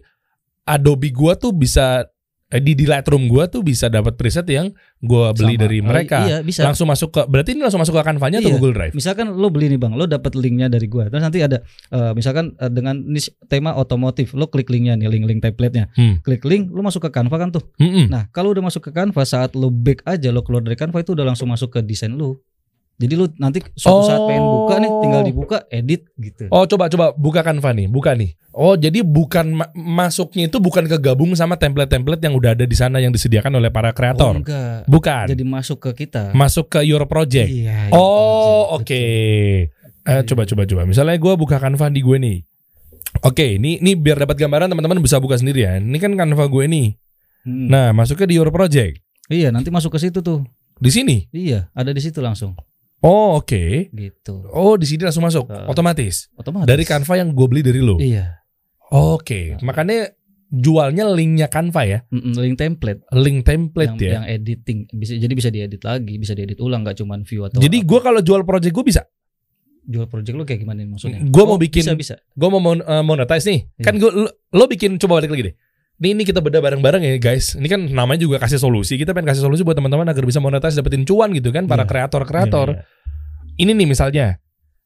Adobe 0.68 1.08
gue 1.08 1.32
tuh 1.40 1.56
bisa 1.56 2.04
di 2.50 2.72
di 2.72 2.84
Lightroom 2.84 3.28
gue 3.28 3.44
tuh 3.46 3.60
bisa 3.60 3.86
dapat 3.86 4.16
preset 4.16 4.48
yang 4.48 4.72
gue 4.98 5.24
beli 5.32 5.54
Sama. 5.54 5.62
dari 5.62 5.78
Oh, 5.78 5.84
mereka. 5.84 6.18
iya 6.24 6.40
bisa. 6.40 6.64
Langsung 6.64 6.88
masuk 6.88 7.12
ke 7.12 7.20
berarti 7.22 7.52
ini 7.52 7.60
langsung 7.60 7.76
masuk 7.76 7.92
ke 7.92 8.02
Canva-nya 8.02 8.40
atau 8.40 8.48
Iya. 8.48 8.56
Google 8.56 8.72
Drive? 8.72 8.92
Misalkan 8.92 9.28
lo 9.30 9.48
beli 9.48 9.68
nih 9.68 9.76
bang, 9.76 9.92
lo 9.92 10.04
dapat 10.04 10.32
linknya 10.32 10.66
dari 10.66 10.88
gua. 10.88 11.06
Terus 11.06 11.20
nanti 11.20 11.38
ada 11.38 11.60
eh, 11.92 12.12
misalkan 12.12 12.56
eh, 12.56 12.68
dengan 12.68 12.96
niche 12.98 13.36
tema 13.46 13.76
otomotif, 13.76 14.32
lo 14.32 14.48
klik 14.48 14.66
linknya 14.66 14.96
nih, 14.96 15.06
link-link 15.06 15.38
template-nya. 15.38 15.92
Hmm. 15.92 16.18
Klik 16.18 16.40
link, 16.42 16.68
lo 16.68 16.80
masuk 16.80 17.04
ke 17.04 17.10
Canva 17.10 17.36
kan 17.36 17.52
tuh. 17.52 17.68
Mm-mm. 17.76 18.08
Nah, 18.08 18.26
kalau 18.28 18.50
udah 18.50 18.64
masuk 18.64 18.80
ke 18.80 18.90
Canva 18.90 19.22
saat 19.22 19.52
lo 19.52 19.68
back 19.68 20.02
aja 20.04 20.32
lo 20.32 20.40
keluar 20.40 20.64
dari 20.64 20.74
Canva 20.74 20.98
itu 20.98 21.12
udah 21.12 21.28
langsung 21.28 21.46
masuk 21.46 21.68
ke 21.68 21.80
desain 21.80 22.10
lo. 22.10 22.40
Jadi 22.98 23.14
lo 23.14 23.30
nanti 23.38 23.62
suatu 23.72 24.02
saat 24.02 24.26
pengen 24.26 24.42
buka 24.42 24.74
nih, 24.76 24.90
tinggal 24.98 25.22
dibuka, 25.22 25.56
edit 25.70 26.10
gitu. 26.18 26.50
Oh 26.50 26.66
coba 26.66 26.90
coba 26.90 27.14
buka 27.14 27.46
Canva 27.46 27.70
nih, 27.70 27.86
buka 27.86 28.10
nih. 28.12 28.34
Oh 28.50 28.74
jadi 28.74 29.06
bukan 29.06 29.54
ma- 29.54 29.70
masuknya 29.70 30.50
itu 30.50 30.58
bukan 30.58 30.82
kegabung 30.84 31.30
sama 31.32 31.54
template-template 31.54 32.18
yang 32.18 32.34
udah 32.34 32.58
ada 32.58 32.66
di 32.66 32.74
sana 32.74 32.98
yang 32.98 33.14
disediakan 33.14 33.54
oleh 33.54 33.70
para 33.70 33.90
Oh, 33.90 33.94
kreator. 33.94 34.34
enggak. 34.42 34.82
bukan. 34.90 35.30
Jadi 35.30 35.44
masuk 35.46 35.78
ke 35.78 36.04
kita. 36.04 36.34
Masuk 36.34 36.66
ke 36.68 36.82
your 36.82 37.06
project. 37.06 37.46
Iya. 37.46 37.94
Oh 37.94 38.74
oke. 38.74 38.82
project, 38.82 39.70
Eh, 40.02 40.22
coba 40.26 40.42
coba 40.42 40.62
coba. 40.64 40.82
Misalnya 40.82 41.14
gue 41.14 41.32
buka 41.36 41.62
Canva 41.62 41.86
di 41.88 42.02
gue 42.02 42.18
nih. 42.18 42.38
Oke, 43.20 43.56
ini 43.56 43.78
ini 43.78 43.94
biar 43.94 44.18
dapat 44.18 44.34
gambaran 44.34 44.66
teman-teman 44.66 44.98
bisa 44.98 45.22
buka 45.22 45.38
sendiri 45.38 45.62
ya. 45.62 45.78
Ini 45.78 45.96
kan 45.96 46.12
Canva 46.12 46.44
gue 46.44 46.64
nih. 46.66 46.98
Hmm. 47.46 47.70
Nah 47.70 47.94
masuknya 47.94 48.26
di 48.26 48.34
your 48.34 48.50
project. 48.50 48.98
Iya, 49.28 49.54
nanti 49.54 49.70
masuk 49.70 49.94
ke 49.94 50.02
situ 50.02 50.18
tuh. 50.18 50.42
Di 50.76 50.90
sini. 50.90 51.30
Iya, 51.30 51.70
ada 51.72 51.94
di 51.94 52.02
situ 52.02 52.18
langsung. 52.18 52.58
Oh 52.98 53.38
oke. 53.38 53.88
Gitu. 53.88 54.34
Oh 54.50 54.74
di 54.74 54.86
sini 54.86 55.06
langsung 55.06 55.22
masuk. 55.22 55.46
Uh, 55.46 55.70
Otomatis. 55.70 56.30
Otomatis. 56.34 56.66
Dari 56.66 56.82
Canva 56.82 57.14
yang 57.14 57.30
gue 57.30 57.46
beli 57.46 57.62
dari 57.62 57.78
lo. 57.78 57.94
Iya. 57.96 58.42
Oke. 58.90 59.54
Makanya 59.60 60.10
jualnya 60.48 61.06
linknya 61.06 61.46
Canva 61.46 61.82
ya. 61.84 61.98
Link 62.10 62.56
template. 62.56 63.06
Link 63.14 63.46
template 63.46 63.94
yang, 63.94 64.02
ya. 64.02 64.12
yang 64.18 64.26
editing 64.26 64.88
bisa 64.90 65.14
jadi 65.14 65.30
bisa 65.30 65.48
diedit 65.48 65.82
lagi 65.82 66.14
bisa 66.16 66.32
diedit 66.34 66.58
ulang 66.58 66.82
nggak 66.82 66.98
cuman 66.98 67.22
view 67.22 67.46
atau 67.46 67.60
Jadi 67.60 67.84
gue 67.84 68.00
kalau 68.00 68.18
jual 68.18 68.42
project 68.42 68.74
gue 68.74 68.86
bisa. 68.86 69.02
jual 69.88 70.04
project 70.04 70.36
lo 70.36 70.44
kayak 70.44 70.60
gimana 70.60 70.84
nih 70.84 70.90
maksudnya 70.92 71.16
Gua 71.32 71.48
mau 71.48 71.56
bikin- 71.56 71.80
bisa 71.80 71.96
bisa 71.96 72.14
Gue 72.36 72.48
mau 72.50 72.60
mon- 72.60 72.82
eh, 72.82 73.00
monetize 73.00 73.48
nih. 73.48 73.60
Iya. 73.72 73.84
Kan 73.88 73.94
gue 73.96 74.10
lo, 74.10 74.28
lo 74.28 74.64
bikin 74.66 75.00
coba 75.00 75.16
balik 75.16 75.32
lagi 75.32 75.48
deh. 75.48 75.54
Nih 75.98 76.14
ini 76.14 76.22
kita 76.22 76.38
beda 76.38 76.58
bareng-bareng 76.58 77.02
ya 77.02 77.18
guys. 77.18 77.58
Ini 77.58 77.66
kan 77.66 77.80
namanya 77.84 78.22
juga 78.22 78.38
kasih 78.38 78.56
solusi. 78.56 78.94
Kita 78.94 79.10
pengen 79.10 79.34
kasih 79.34 79.42
solusi 79.42 79.66
buat 79.66 79.74
teman-teman 79.74 80.06
agar 80.06 80.22
bisa 80.22 80.38
monetize 80.38 80.78
dapetin 80.78 81.02
cuan 81.02 81.34
gitu 81.34 81.50
kan 81.50 81.66
para 81.66 81.82
Iya. 81.82 81.90
kreator-kreator. 81.90 82.68
Iya, 82.72 82.82
Ini 83.58 83.74
nih 83.74 83.88
misalnya. 83.88 84.38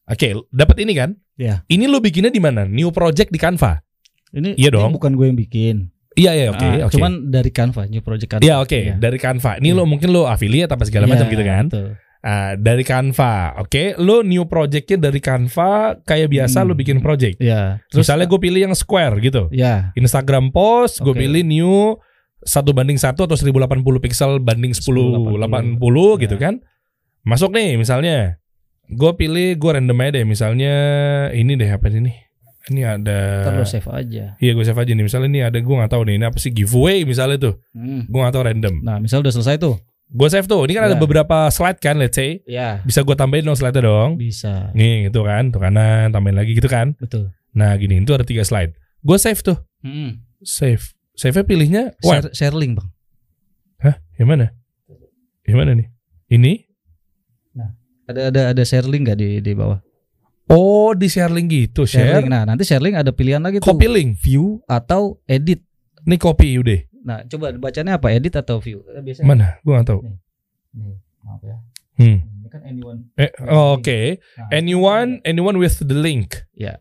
Oke, 0.03 0.33
dapat 0.49 0.81
ini 0.81 0.97
kan? 0.97 1.13
Iya. 1.37 1.61
Ini 1.67 1.85
lo 1.85 2.01
bikinnya 2.01 2.33
di 2.33 2.41
mana? 2.41 2.65
New 2.65 2.89
project 2.91 3.29
di 3.29 3.37
Canva. 3.37 3.85
ini 4.33 4.57
Iya 4.57 4.73
ini 4.73 4.77
dong. 4.81 4.97
bukan 4.97 5.13
gue 5.13 5.29
yang 5.29 5.37
bikin 5.37 5.77
Iya 6.13 6.33
iya 6.33 6.47
oke 6.49 6.65
Ah, 6.65 6.89
oke. 6.89 6.97
cuman 6.97 7.29
dari 7.29 7.53
Canva 7.53 7.85
new 7.85 8.01
project 8.01 8.33
Canva 8.33 8.41
Iya 8.41 8.65
oke 8.65 8.73
Iya. 8.75 8.95
dari 8.97 9.21
Canva. 9.21 9.61
Ini 9.61 9.69
Iya. 9.69 9.77
lo 9.77 9.85
mungkin 9.85 10.09
lo 10.09 10.25
affiliate 10.25 10.73
apa 10.73 10.89
segala 10.89 11.05
Iya, 11.05 11.13
macam 11.13 11.27
gitu 11.29 11.45
kan? 11.45 11.65
betul. 11.69 11.89
Ah, 12.23 12.55
dari 12.55 12.87
Canva. 12.87 13.59
Oke, 13.59 13.99
lo 13.99 14.23
new 14.23 14.47
projectnya 14.47 14.95
dari 15.01 15.19
Canva 15.19 15.99
kayak 16.01 16.31
biasa 16.31 16.63
Hmm. 16.63 16.71
lo 16.71 16.75
bikin 16.75 16.99
project. 16.99 17.37
Iya. 17.37 17.83
Terus 17.91 18.07
misalnya 18.07 18.27
gue 18.27 18.39
pilih 18.39 18.61
yang 18.63 18.75
square 18.75 19.19
gitu. 19.19 19.51
ya 19.51 19.91
Instagram 19.93 20.51
post 20.51 21.03
gue 21.03 21.11
pilih 21.13 21.43
new 21.43 21.99
satu 22.39 22.71
banding 22.71 22.95
satu 22.95 23.23
atau 23.23 23.35
1080 23.35 23.83
pixel 23.99 24.39
banding 24.39 24.71
1080 24.71 25.35
1080, 25.79 26.23
gitu 26.23 26.35
ya. 26.35 26.41
kan 26.41 26.55
masuk 27.23 27.51
nih 27.51 27.75
misalnya 27.75 28.39
gue 28.85 29.13
pilih 29.15 29.55
gue 29.55 29.71
random 29.73 29.99
aja 29.99 30.11
deh 30.13 30.25
misalnya 30.25 30.75
ini 31.31 31.55
deh 31.55 31.71
apa 31.71 31.87
ini 31.89 32.11
ini 32.69 32.83
ada 32.83 33.47
lo 33.49 33.63
save 33.63 33.87
aja 33.89 34.35
iya 34.37 34.51
gue 34.53 34.63
save 34.63 34.75
aja 34.77 34.91
nih 34.91 35.03
misalnya 35.03 35.29
ini 35.29 35.41
ada 35.41 35.55
gue 35.55 35.71
nggak 35.73 35.87
tahu 35.89 36.03
nih 36.03 36.15
ini 36.19 36.25
apa 36.25 36.39
sih 36.39 36.51
giveaway 36.51 37.03
misalnya 37.03 37.39
tuh 37.41 37.55
Hmm. 37.71 38.07
gue 38.07 38.19
nggak 38.21 38.31
tahu 38.33 38.43
random 38.45 38.75
nah 38.81 38.99
misal 38.99 39.23
udah 39.23 39.31
selesai 39.31 39.59
tuh 39.59 39.79
gue 40.13 40.29
save 40.29 40.45
tuh 40.45 40.61
ini 40.65 40.73
kan 40.73 40.85
ada 40.85 40.95
Ya. 40.95 41.01
beberapa 41.01 41.49
slide 41.49 41.81
kan 41.81 41.97
let's 41.97 42.15
say 42.15 42.45
ya 42.45 42.85
bisa 42.85 43.01
gue 43.01 43.17
tambahin 43.17 43.43
dong 43.43 43.57
slide 43.57 43.75
dong 43.75 44.15
bisa 44.15 44.69
nih 44.73 45.09
gitu 45.09 45.25
kan 45.25 45.49
tuh 45.49 45.59
kanan 45.59 46.13
tambahin 46.13 46.37
lagi 46.37 46.53
gitu 46.53 46.69
kan 46.69 46.93
betul 46.97 47.33
nah 47.51 47.73
gini 47.75 47.97
itu 47.99 48.13
ada 48.13 48.23
tiga 48.23 48.45
slide 48.45 48.77
gue 49.01 49.17
save 49.17 49.41
tuh 49.41 49.57
Hmm. 49.81 50.23
save 50.39 50.95
save 51.13 51.35
nya 51.35 51.43
pilihnya 51.43 51.83
share, 51.99 52.29
share 52.31 52.55
link 52.55 52.77
bang 52.77 52.89
Hah? 53.83 53.99
Yang 54.15 54.29
mana? 54.29 54.47
Yang 55.43 55.57
mana 55.59 55.71
nih? 55.75 55.89
Ini? 56.31 56.53
ada 58.03 58.29
ada 58.29 58.43
ada 58.53 58.63
share 58.63 58.85
link 58.85 59.07
gak 59.07 59.19
di 59.19 59.41
di 59.41 59.53
bawah 59.55 59.81
Oh, 60.47 60.93
di 60.93 61.09
share 61.09 61.33
link 61.33 61.49
gitu, 61.49 61.83
share, 61.83 62.05
share. 62.05 62.17
link 62.21 62.29
nah 62.29 62.45
nanti 62.45 62.63
share 62.63 62.79
link 62.79 62.93
ada 62.93 63.09
pilihan 63.09 63.41
lagi 63.41 63.57
tuh 63.59 63.73
Copy 63.73 63.89
link. 63.89 64.21
view 64.21 64.61
atau 64.67 65.17
edit 65.25 65.65
Ini 66.03 66.19
copy 66.19 66.59
udah. 66.59 66.81
Nah 67.03 67.23
coba 67.25 67.51
bacanya 67.53 67.97
apa 67.97 68.11
edit 68.11 68.35
atau 68.35 68.57
view 68.57 68.83
Eh, 68.89 69.01
biasanya 69.01 69.27
Mana? 69.27 69.47
Gua 69.61 69.73
nggak 69.77 69.89
tahu. 69.89 70.01
nih 70.73 70.95
maaf 71.21 71.43
ya 71.43 71.57
Hmm. 71.93 72.19
ini 72.19 72.49
kan 72.49 72.63
anyone 72.63 72.99
Eh, 73.15 73.29
oh, 73.45 73.77
Oke. 73.77 74.17
Nah, 74.35 74.49
Anyone, 74.51 75.21
anyone 75.23 75.57
with 75.57 75.77
the 75.79 75.93
link. 75.95 76.41
Ya. 76.53 76.81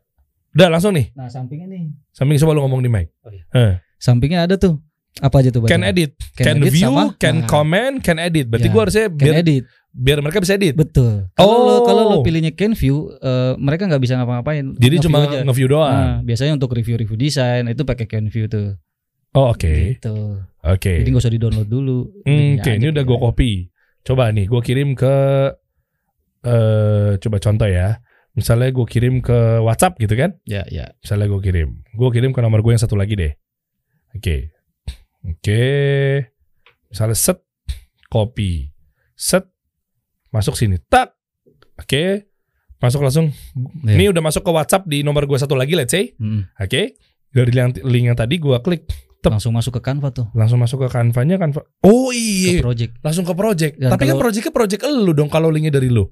Udah 0.52 0.68
langsung 0.70 0.92
nih. 0.92 1.12
nah 1.12 1.28
sampingnya 1.28 1.68
nih 1.68 1.92
Samping 2.10 2.36
coba 2.38 2.52
lu 2.54 2.62
ngomong 2.62 2.80
di 2.80 2.88
mic. 2.88 3.12
Oh, 3.20 3.30
iya. 3.30 3.44
Eh, 3.52 3.74
sampingnya 3.98 4.44
ada 4.44 4.56
tuh 4.56 4.80
apa 5.18 5.36
aja 5.38 5.52
tuh 5.52 5.60
Can 5.64 5.84
bacanya? 5.84 5.92
edit, 5.92 6.12
Can 6.34 6.46
can, 6.46 6.56
edit 6.58 6.72
view, 6.72 6.88
sama- 6.88 7.12
can 7.18 7.36
Nah. 7.38 7.46
comment, 7.46 7.96
can 8.00 8.18
edit. 8.18 8.48
Berarti 8.48 8.68
Ya. 8.68 8.74
gua 8.74 8.82
harusnya 8.82 9.06
Can 9.08 9.18
biar 9.18 9.36
edit 9.38 9.64
biar 9.92 10.18
mereka 10.20 10.40
bisa 10.40 10.56
edit. 10.56 10.72
betul 10.74 11.28
kalau 11.34 11.58
lo 11.60 11.74
Oh. 11.74 11.80
kalau 11.84 12.04
lo 12.08 12.16
pilihnya 12.24 12.56
can 12.56 12.72
view 12.72 13.12
eh, 13.14 13.54
mereka 13.58 13.84
nggak 13.86 14.00
bisa 14.00 14.16
ngapa-ngapain 14.16 14.64
Jadi 14.72 14.80
Nge-view 14.80 15.04
cuma 15.04 15.18
nge-view 15.44 15.68
doang. 15.68 15.92
Nah, 15.92 16.18
biasanya 16.24 16.56
untuk 16.56 16.72
review-review 16.72 17.20
desain 17.20 17.68
itu 17.68 17.84
pakai 17.84 18.08
can 18.08 18.26
view 18.26 18.48
tuh 18.48 18.80
Oh, 19.32 19.56
oke. 19.56 19.96
gitu 19.96 20.44
Oke. 20.62 20.94
jadi 21.02 21.08
nggak 21.08 21.24
usah 21.24 21.34
di 21.34 21.40
download 21.40 21.70
dulu 21.72 22.00
Hmm, 22.28 22.60
Oke, 22.60 22.68
aja 22.68 22.78
ini 22.78 22.92
udah 22.92 23.04
gue 23.08 23.18
copy. 23.18 23.52
Coba 24.02 24.30
nih, 24.34 24.46
gue 24.50 24.62
kirim 24.62 24.94
ke 24.94 25.16
eh 26.42 27.12
coba 27.22 27.38
contoh 27.38 27.70
ya. 27.70 28.02
Misalnya 28.32 28.72
gue 28.72 28.86
kirim 28.88 29.20
ke 29.20 29.60
WhatsApp 29.60 30.00
gitu 30.00 30.16
kan? 30.16 30.40
ya 30.48 30.64
ya 30.72 30.88
Misalnya 31.04 31.28
gue 31.28 31.40
kirim, 31.44 31.70
gue 31.84 32.10
kirim 32.12 32.32
ke 32.32 32.40
nomor 32.40 32.64
gue 32.64 32.72
yang 32.72 32.82
satu 32.82 32.96
lagi 32.96 33.14
deh. 33.16 33.34
Oke, 34.16 34.52
oke. 35.24 35.64
Misalnya 36.92 37.16
set, 37.16 37.40
copy, 38.08 38.72
set, 39.16 39.48
masuk 40.32 40.56
sini, 40.56 40.76
tak. 40.88 41.16
Oke, 41.80 42.28
masuk 42.80 43.04
langsung. 43.04 43.32
Ya. 43.88 43.96
Ini 43.96 44.12
udah 44.12 44.24
masuk 44.24 44.44
ke 44.44 44.52
WhatsApp 44.52 44.88
di 44.88 45.04
nomor 45.04 45.24
gue 45.24 45.40
satu 45.40 45.56
lagi, 45.56 45.76
let's 45.76 45.92
say. 45.96 46.12
Mm. 46.20 46.52
Oke, 46.60 46.96
dari 47.32 47.52
link, 47.52 47.80
link 47.84 48.06
yang 48.12 48.18
tadi 48.20 48.36
gue 48.40 48.58
klik, 48.64 48.88
Tep. 49.22 49.30
langsung 49.38 49.54
masuk 49.54 49.78
ke 49.78 49.82
Canva 49.86 50.10
tuh 50.10 50.28
langsung 50.34 50.58
masuk 50.58 50.82
ke 50.82 50.88
Canva-nya, 50.90 51.38
Canva. 51.38 51.62
Oh 51.86 52.10
ke 52.10 52.18
iya, 52.18 52.58
project 52.58 52.98
langsung 53.06 53.26
ke 53.26 53.34
project. 53.38 53.74
Dan 53.78 53.94
Tapi 53.94 54.10
kan 54.10 54.18
kalau- 54.18 54.22
projectnya 54.26 54.54
project 54.54 54.82
elu 54.82 55.12
dong 55.14 55.30
kalau 55.30 55.54
linknya 55.54 55.78
dari 55.78 55.94
lu. 55.94 56.10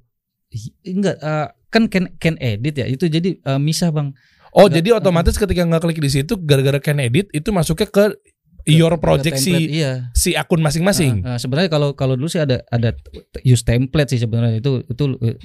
Enggak 0.85 1.17
eh, 1.17 1.47
kan 1.69 1.89
can 1.89 2.05
can 2.21 2.35
edit 2.37 2.77
ya 2.77 2.85
itu 2.85 3.05
jadi 3.09 3.37
eh, 3.37 3.59
misah 3.61 3.89
bang 3.89 4.13
Oh 4.49 4.65
Nggak, 4.65 4.81
jadi 4.81 4.89
otomatis 4.97 5.37
ketika 5.37 5.61
nggak 5.61 5.81
klik 5.85 6.01
di 6.01 6.09
situ 6.09 6.33
gara-gara 6.41 6.81
can 6.81 6.97
edit 6.97 7.29
itu 7.29 7.49
masuknya 7.53 7.85
ke 7.85 8.17
your 8.65 8.93
Ke 8.97 9.01
project 9.01 9.37
template, 9.41 9.69
si 9.69 9.77
iya 9.81 9.91
si 10.13 10.29
akun 10.33 10.61
masing-masing. 10.61 11.21
Nah, 11.21 11.33
nah, 11.33 11.37
sebenarnya 11.37 11.69
kalau 11.69 11.93
kalau 11.93 12.13
dulu 12.17 12.29
sih 12.29 12.41
ada 12.41 12.61
ada 12.69 12.93
use 13.41 13.61
template 13.61 14.09
sih 14.13 14.21
sebenarnya 14.21 14.57
itu 14.61 14.85
itu 14.85 15.03
eh, 15.21 15.37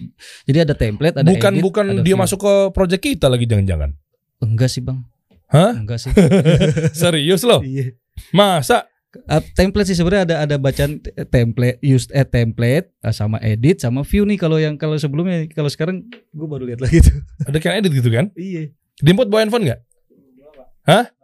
jadi 0.49 0.68
ada 0.68 0.75
template 0.76 1.21
ada 1.21 1.28
bukan 1.28 1.52
edit, 1.56 1.64
bukan 1.64 1.85
ada 1.97 2.00
dia 2.00 2.16
masuk 2.16 2.40
ke 2.40 2.52
project 2.73 3.02
kita 3.04 3.28
lagi 3.28 3.44
jangan-jangan. 3.44 3.92
enggak 4.44 4.68
sih 4.68 4.85
bang 4.85 5.00
Hah? 5.54 5.73
enggak 5.78 6.02
sih 6.02 6.11
Serius 7.00 7.46
loh? 7.46 7.62
iya 7.62 7.94
Masa? 8.34 8.90
Uh, 9.30 9.38
template 9.54 9.87
sih 9.87 9.94
sebenarnya 9.94 10.26
ada 10.26 10.37
ada 10.42 10.56
bacaan 10.58 10.99
te- 10.99 11.14
template 11.30 11.78
use 11.78 12.11
eh, 12.11 12.26
template 12.26 12.90
uh, 12.99 13.14
sama 13.14 13.38
edit 13.38 13.78
sama 13.78 14.02
view 14.02 14.26
nih 14.26 14.34
kalau 14.34 14.58
yang 14.58 14.75
kalau 14.75 14.99
sebelumnya 14.99 15.46
kalau 15.54 15.70
sekarang 15.70 16.02
gue 16.11 16.46
baru 16.50 16.66
lihat 16.66 16.82
lagi 16.82 16.99
tuh 16.99 17.23
Ada 17.46 17.62
can 17.62 17.78
edit 17.78 17.94
gitu 17.94 18.11
kan? 18.11 18.34
iya 18.34 18.75
Dimput 18.99 19.30
bawa 19.30 19.46
handphone 19.46 19.70
nggak? 19.70 19.80
Hah? 20.90 21.14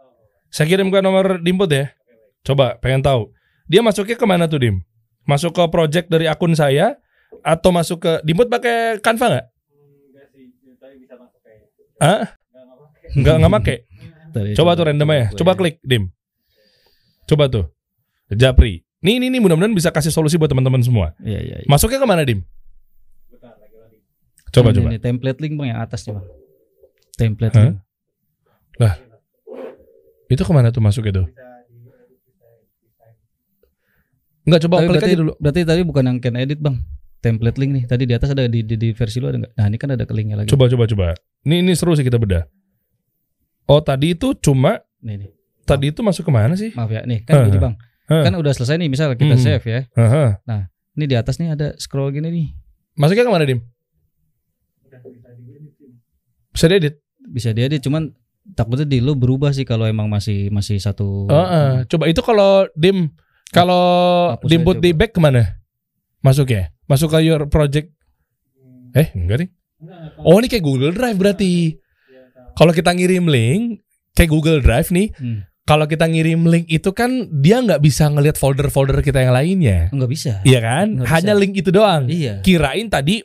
Saya 0.55 0.71
kirim 0.71 0.91
ke 0.95 1.03
nomor 1.03 1.43
Dimput 1.43 1.71
ya. 1.71 1.91
Coba 2.47 2.79
pengen 2.79 3.03
tahu. 3.03 3.31
Dia 3.67 3.83
masuknya 3.83 4.15
ke 4.15 4.27
mana 4.27 4.47
tuh 4.47 4.59
Dim? 4.63 4.83
Masuk 5.27 5.55
ke 5.55 5.63
project 5.71 6.07
dari 6.11 6.27
akun 6.31 6.55
saya 6.55 6.95
atau 7.43 7.71
masuk 7.75 8.03
ke 8.03 8.13
Dimput 8.23 8.47
pakai 8.47 9.03
Canva 9.03 9.27
nggak? 9.35 9.47
Hah? 11.99 12.23
Nggak 13.19 13.35
nggak 13.43 13.79
Coba 14.57 14.79
tuh 14.79 14.85
random 14.89 15.09
aja. 15.11 15.27
Coba 15.35 15.53
klik 15.59 15.79
Dim. 15.83 16.09
Coba 17.27 17.47
tuh. 17.51 17.67
Japri. 18.31 18.83
Nih 19.01 19.17
nih 19.17 19.33
nih 19.33 19.41
mudah-mudahan 19.41 19.73
bisa 19.73 19.89
kasih 19.89 20.13
solusi 20.13 20.37
buat 20.37 20.53
teman-teman 20.53 20.85
semua. 20.85 21.17
Iya 21.25 21.41
iya. 21.41 21.57
iya. 21.65 21.69
Masuknya 21.69 21.99
ke 21.99 22.07
mana 22.07 22.23
Dim? 22.23 22.45
Coba 24.51 24.75
Ini 24.75 24.77
coba. 24.83 24.89
nih, 24.91 25.01
template 25.01 25.39
link 25.39 25.55
bang 25.55 25.69
yang 25.71 25.81
atas 25.81 26.01
nih 26.05 26.15
bang. 26.19 26.27
Template 27.15 27.55
Hah? 27.55 27.65
link. 27.71 27.77
Itu 30.31 30.43
ke 30.47 30.53
mana 30.55 30.71
tuh 30.71 30.83
masuk 30.83 31.07
itu? 31.07 31.23
Enggak 34.47 34.61
coba 34.67 34.75
Tapi 34.83 34.87
klik 34.87 34.91
berarti 34.91 35.11
aja 35.11 35.19
dulu. 35.23 35.33
Berarti 35.39 35.61
tadi 35.63 35.81
bukan 35.87 36.03
yang 36.07 36.19
can 36.19 36.35
edit 36.35 36.59
bang. 36.59 36.77
Template 37.21 37.59
link 37.63 37.71
nih. 37.77 37.85
Tadi 37.87 38.03
di 38.09 38.15
atas 38.17 38.33
ada 38.35 38.49
di, 38.51 38.61
di, 38.67 38.75
di 38.75 38.89
versi 38.91 39.23
lu 39.23 39.31
ada 39.31 39.39
nggak? 39.39 39.53
Nah 39.55 39.67
ini 39.71 39.77
kan 39.79 39.89
ada 39.95 40.05
ke 40.09 40.13
linknya 40.17 40.37
lagi. 40.43 40.49
Coba 40.51 40.67
coba 40.67 40.85
coba. 40.91 41.07
Ini 41.47 41.63
ini 41.63 41.73
seru 41.79 41.95
sih 41.95 42.03
kita 42.03 42.19
bedah. 42.19 42.45
Oh 43.71 43.79
tadi 43.79 44.13
itu 44.13 44.35
cuma 44.37 44.83
Nih 44.99 45.15
nih. 45.17 45.31
tadi 45.63 45.95
itu 45.95 46.03
masuk 46.03 46.27
ke 46.27 46.33
mana 46.35 46.59
sih? 46.59 46.75
Maaf 46.75 46.91
ya. 46.91 47.07
Nih 47.07 47.23
kan 47.23 47.39
Hah. 47.39 47.47
gini 47.47 47.59
bang. 47.59 47.75
Hah. 48.11 48.27
Kan 48.27 48.35
udah 48.35 48.51
selesai 48.51 48.75
nih. 48.77 48.91
Misal 48.91 49.15
kita 49.15 49.39
Hmm. 49.39 49.41
save 49.41 49.63
ya. 49.63 49.81
Aha. 49.95 50.43
Ini 50.99 51.05
di 51.07 51.15
atas 51.15 51.39
nih 51.39 51.55
ada 51.55 51.79
scroll 51.79 52.11
gini 52.11 52.27
nih. 52.27 52.47
Masuknya 52.99 53.23
ke 53.23 53.31
mana 53.31 53.47
dim? 53.47 53.63
Bisa 56.51 56.67
diedit. 56.67 56.95
Bisa 57.23 57.51
diedit. 57.55 57.81
Cuman 57.81 58.11
takutnya 58.53 58.85
di 58.85 58.99
lu 58.99 59.15
berubah 59.15 59.55
sih 59.55 59.63
kalau 59.63 59.87
emang 59.87 60.11
masih 60.11 60.51
masih 60.51 60.83
satu. 60.83 61.31
Heeh. 61.31 61.87
Coba 61.87 62.11
itu 62.11 62.21
kalau 62.21 62.67
dim 62.75 63.15
kalau 63.51 63.83
dimput 64.43 64.79
aja, 64.79 64.83
di 64.83 64.91
back 64.91 65.15
ke 65.15 65.21
mana? 65.23 65.59
Masuk 66.21 66.51
ya? 66.51 66.71
Masuk 66.87 67.11
ke 67.11 67.23
your 67.23 67.47
project? 67.47 67.95
Eh 68.93 69.15
enggak 69.15 69.47
nih. 69.47 69.51
Oh 70.21 70.37
ini 70.37 70.51
kayak 70.51 70.63
Google 70.63 70.93
Drive 70.93 71.17
berarti. 71.17 71.79
Kalau 72.53 72.71
kita 72.71 72.91
ngirim 72.91 73.25
link 73.25 73.83
kayak 74.13 74.29
Google 74.29 74.59
Drive 74.59 74.89
nih, 74.89 75.11
Hmm. 75.13 75.47
kalau 75.63 75.85
kita 75.85 76.05
ngirim 76.05 76.43
link 76.45 76.67
itu 76.67 76.91
kan 76.91 77.11
dia 77.33 77.59
nggak 77.59 77.79
bisa 77.79 78.07
ngelihat 78.07 78.35
folder-folder 78.35 79.01
kita 79.01 79.21
yang 79.21 79.33
lainnya, 79.33 79.89
Enggak 79.89 80.11
bisa. 80.11 80.33
iya 80.43 80.59
kan? 80.59 80.97
Nggak 80.97 81.09
Hanya 81.09 81.33
bisa. 81.33 81.41
link 81.41 81.53
itu 81.55 81.71
doang. 81.71 82.05
Iya. 82.07 82.41
Kirain 82.41 82.87
tadi 82.87 83.23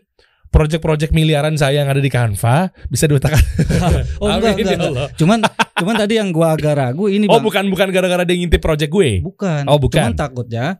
project-project 0.47 1.11
miliaran 1.11 1.53
saya 1.53 1.81
yang 1.81 1.89
ada 1.89 1.99
di 1.99 2.07
Canva 2.07 2.71
bisa 2.85 3.05
diletakkan. 3.05 3.43
Oh 4.23 4.31
enggak, 4.31 4.55
enggak, 4.55 4.63
ya 4.63 4.77
enggak. 4.77 4.87
Allah. 4.87 5.07
Cuman 5.13 5.39
cuman 5.75 5.95
tadi 5.97 6.13
yang 6.15 6.29
gua 6.31 6.55
agak 6.55 6.73
ragu 6.73 7.05
ini 7.05 7.27
Oh 7.27 7.37
Bang. 7.37 7.43
bukan 7.43 7.63
bukan 7.67 7.87
gara-gara 7.91 8.23
dia 8.23 8.35
ngintip 8.35 8.61
project 8.61 8.87
gue. 8.87 9.19
Bukan. 9.19 9.67
Oh, 9.67 9.75
bukan. 9.75 9.99
Cuman 9.99 10.15
takutnya 10.15 10.79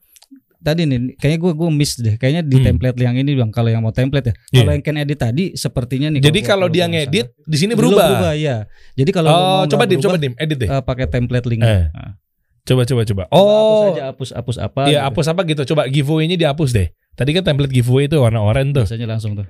tadi 0.66 0.84
nih 0.84 1.14
kayaknya 1.16 1.40
gue 1.40 1.52
gue 1.54 1.70
miss 1.70 1.94
deh. 1.96 2.18
Kayaknya 2.18 2.42
di 2.42 2.58
Hmm. 2.58 2.66
template 2.68 2.98
yang 2.98 3.14
ini 3.14 3.32
Bang 3.34 3.50
kalau 3.50 3.70
yang 3.70 3.80
mau 3.80 3.94
template 3.94 4.26
ya. 4.26 4.34
Iya. 4.34 4.58
Kalau 4.58 4.72
yang 4.74 4.82
can 4.82 4.98
edit 4.98 5.20
tadi 5.20 5.44
sepertinya 5.54 6.08
nih 6.10 6.20
Jadi 6.20 6.40
kalau 6.42 6.66
dia 6.68 6.86
ngedit 6.86 7.32
di 7.40 7.56
sini 7.56 7.72
berubah. 7.72 8.02
berubah 8.10 8.34
ya. 8.34 8.66
Jadi 8.92 9.12
kalau 9.12 9.30
Oh, 9.30 9.40
mau 9.62 9.66
coba 9.68 9.86
dim, 9.86 10.00
coba 10.00 10.18
dim, 10.18 10.34
edit 10.36 10.58
deh. 10.58 10.68
eh, 10.68 10.82
pakai 10.82 11.06
template 11.06 11.46
link. 11.46 11.62
Eh. 11.62 11.86
Nah. 11.88 12.18
Coba 12.66 12.82
coba 12.82 13.02
coba. 13.06 13.24
Hapus 13.26 13.38
Oh, 13.38 13.94
aja 13.94 14.04
hapus 14.10 14.30
hapus 14.34 14.58
apa? 14.58 14.82
iya 14.86 14.98
gitu. 14.98 15.06
hapus 15.06 15.26
apa 15.30 15.42
gitu. 15.46 15.62
Coba 15.68 15.86
giveaway-nya 15.86 16.34
dihapus 16.36 16.74
deh. 16.74 16.90
Tadi 17.14 17.30
kan 17.32 17.46
template 17.46 17.70
giveaway 17.70 18.10
itu 18.10 18.18
warna 18.18 18.42
oranye 18.42 18.74
tuh. 18.74 18.84
Biasanya 18.84 19.06
langsung 19.08 19.38
tuh. 19.38 19.46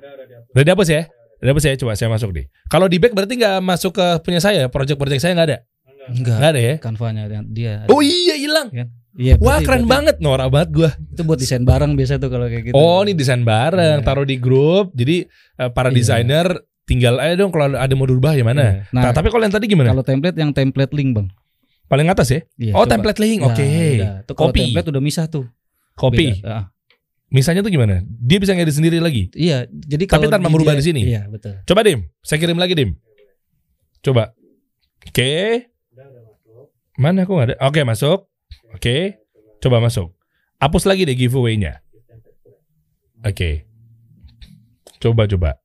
Udah 0.51 0.63
dihapus 0.67 0.87
ya? 0.87 1.01
Udah 1.39 1.45
dihapus 1.47 1.63
ya? 1.63 1.73
Coba 1.77 1.91
saya 1.95 2.11
masuk 2.11 2.29
deh. 2.31 2.45
Kalau 2.67 2.85
di 2.85 2.99
back 2.99 3.15
berarti 3.15 3.33
nggak 3.35 3.57
masuk 3.59 3.95
ke 3.95 4.05
punya 4.19 4.37
saya, 4.37 4.67
project-project 4.67 5.17
saya 5.17 5.31
nggak 5.31 5.47
ada. 5.47 5.57
Enggak. 6.05 6.37
Nggak 6.37 6.51
ada 6.51 6.59
ya? 6.59 6.73
Canva-nya 6.77 7.23
dia- 7.25 7.47
dia. 7.47 7.73
Oh 7.87 7.97
iya 7.97 8.35
hilang. 8.35 8.67
Iya, 9.15 9.39
Wah 9.39 9.57
berarti- 9.57 9.63
keren 9.63 9.75
berarti 9.79 9.93
banget, 10.11 10.15
norak 10.19 10.47
banget 10.51 10.69
gua. 10.71 10.89
Itu 11.07 11.21
buat 11.23 11.39
desain 11.39 11.63
bareng 11.63 11.95
biasa 11.95 12.19
tuh 12.19 12.27
kalau 12.27 12.45
kayak 12.45 12.63
gitu. 12.67 12.73
Oh 12.73 12.99
ini 12.99 13.11
desain 13.11 13.41
bareng, 13.41 13.99
Iya. 13.99 14.03
taruh 14.03 14.23
di 14.23 14.35
grup. 14.35 14.91
Jadi 14.91 15.23
eh, 15.55 15.69
para 15.71 15.87
Iya. 15.87 15.95
desainer 15.95 16.47
tinggal 16.83 17.17
aja 17.17 17.33
dong 17.35 17.49
kalau 17.49 17.71
ada 17.71 17.93
mau 17.93 18.03
dirubah 18.03 18.33
ya 18.33 18.43
mana. 18.43 18.59
Iya. 18.59 18.73
Nah, 18.91 19.01
Nah, 19.01 19.11
tapi 19.11 19.27
kalau 19.29 19.41
yang 19.41 19.55
tadi 19.55 19.65
gimana? 19.65 19.89
kalau 19.89 20.03
template 20.03 20.35
yang 20.35 20.51
template 20.51 20.91
link, 20.91 21.15
Bang. 21.15 21.27
Paling 21.85 22.07
atas 22.07 22.27
ya? 22.27 22.41
Iya, 22.55 22.73
oh 22.73 22.83
coba. 22.83 22.91
template 22.91 23.19
link, 23.19 23.39
Nah, 23.39 23.49
oke. 23.49 23.67
Tuh 24.25 24.35
kalau 24.35 24.51
Copy. 24.51 24.59
template 24.67 24.87
udah 24.89 25.01
misah 25.01 25.25
tuh. 25.25 25.45
Copy. 25.93 26.35
Beda. 26.35 26.49
Ah, 26.51 26.65
Misalnya 27.25 27.61
tuh 27.61 27.69
gimana? 27.69 28.03
Dia 28.05 28.37
bisa 28.37 28.51
ngedit 28.51 28.75
sendiri 28.75 28.99
lagi. 28.99 29.27
iya, 29.33 29.63
jadi 29.65 30.05
Tapi 30.05 30.11
kalau 30.23 30.29
tanpa 30.29 30.47
merubah 30.47 30.71
di 30.71 30.83
sini? 30.83 31.01
Iya, 31.03 31.25
betul. 31.25 31.57
Coba 31.63 31.81
Dim, 31.81 32.05
saya 32.19 32.37
kirim 32.37 32.55
lagi 32.55 32.75
Dim. 32.75 32.95
Coba. 34.01 34.35
Oke. 35.03 35.67
Mana 36.95 37.23
aku 37.23 37.31
nggak 37.33 37.47
ada? 37.49 37.57
Oke 37.61 37.81
masuk. 37.81 38.29
Oke. 38.75 39.23
Coba 39.63 39.79
masuk. 39.79 40.11
Hapus 40.59 40.83
lagi 40.85 41.07
deh 41.07 41.15
giveaway-nya. 41.15 41.79
Oke. 43.23 43.65
Coba 44.99 45.25
coba. 45.25 45.57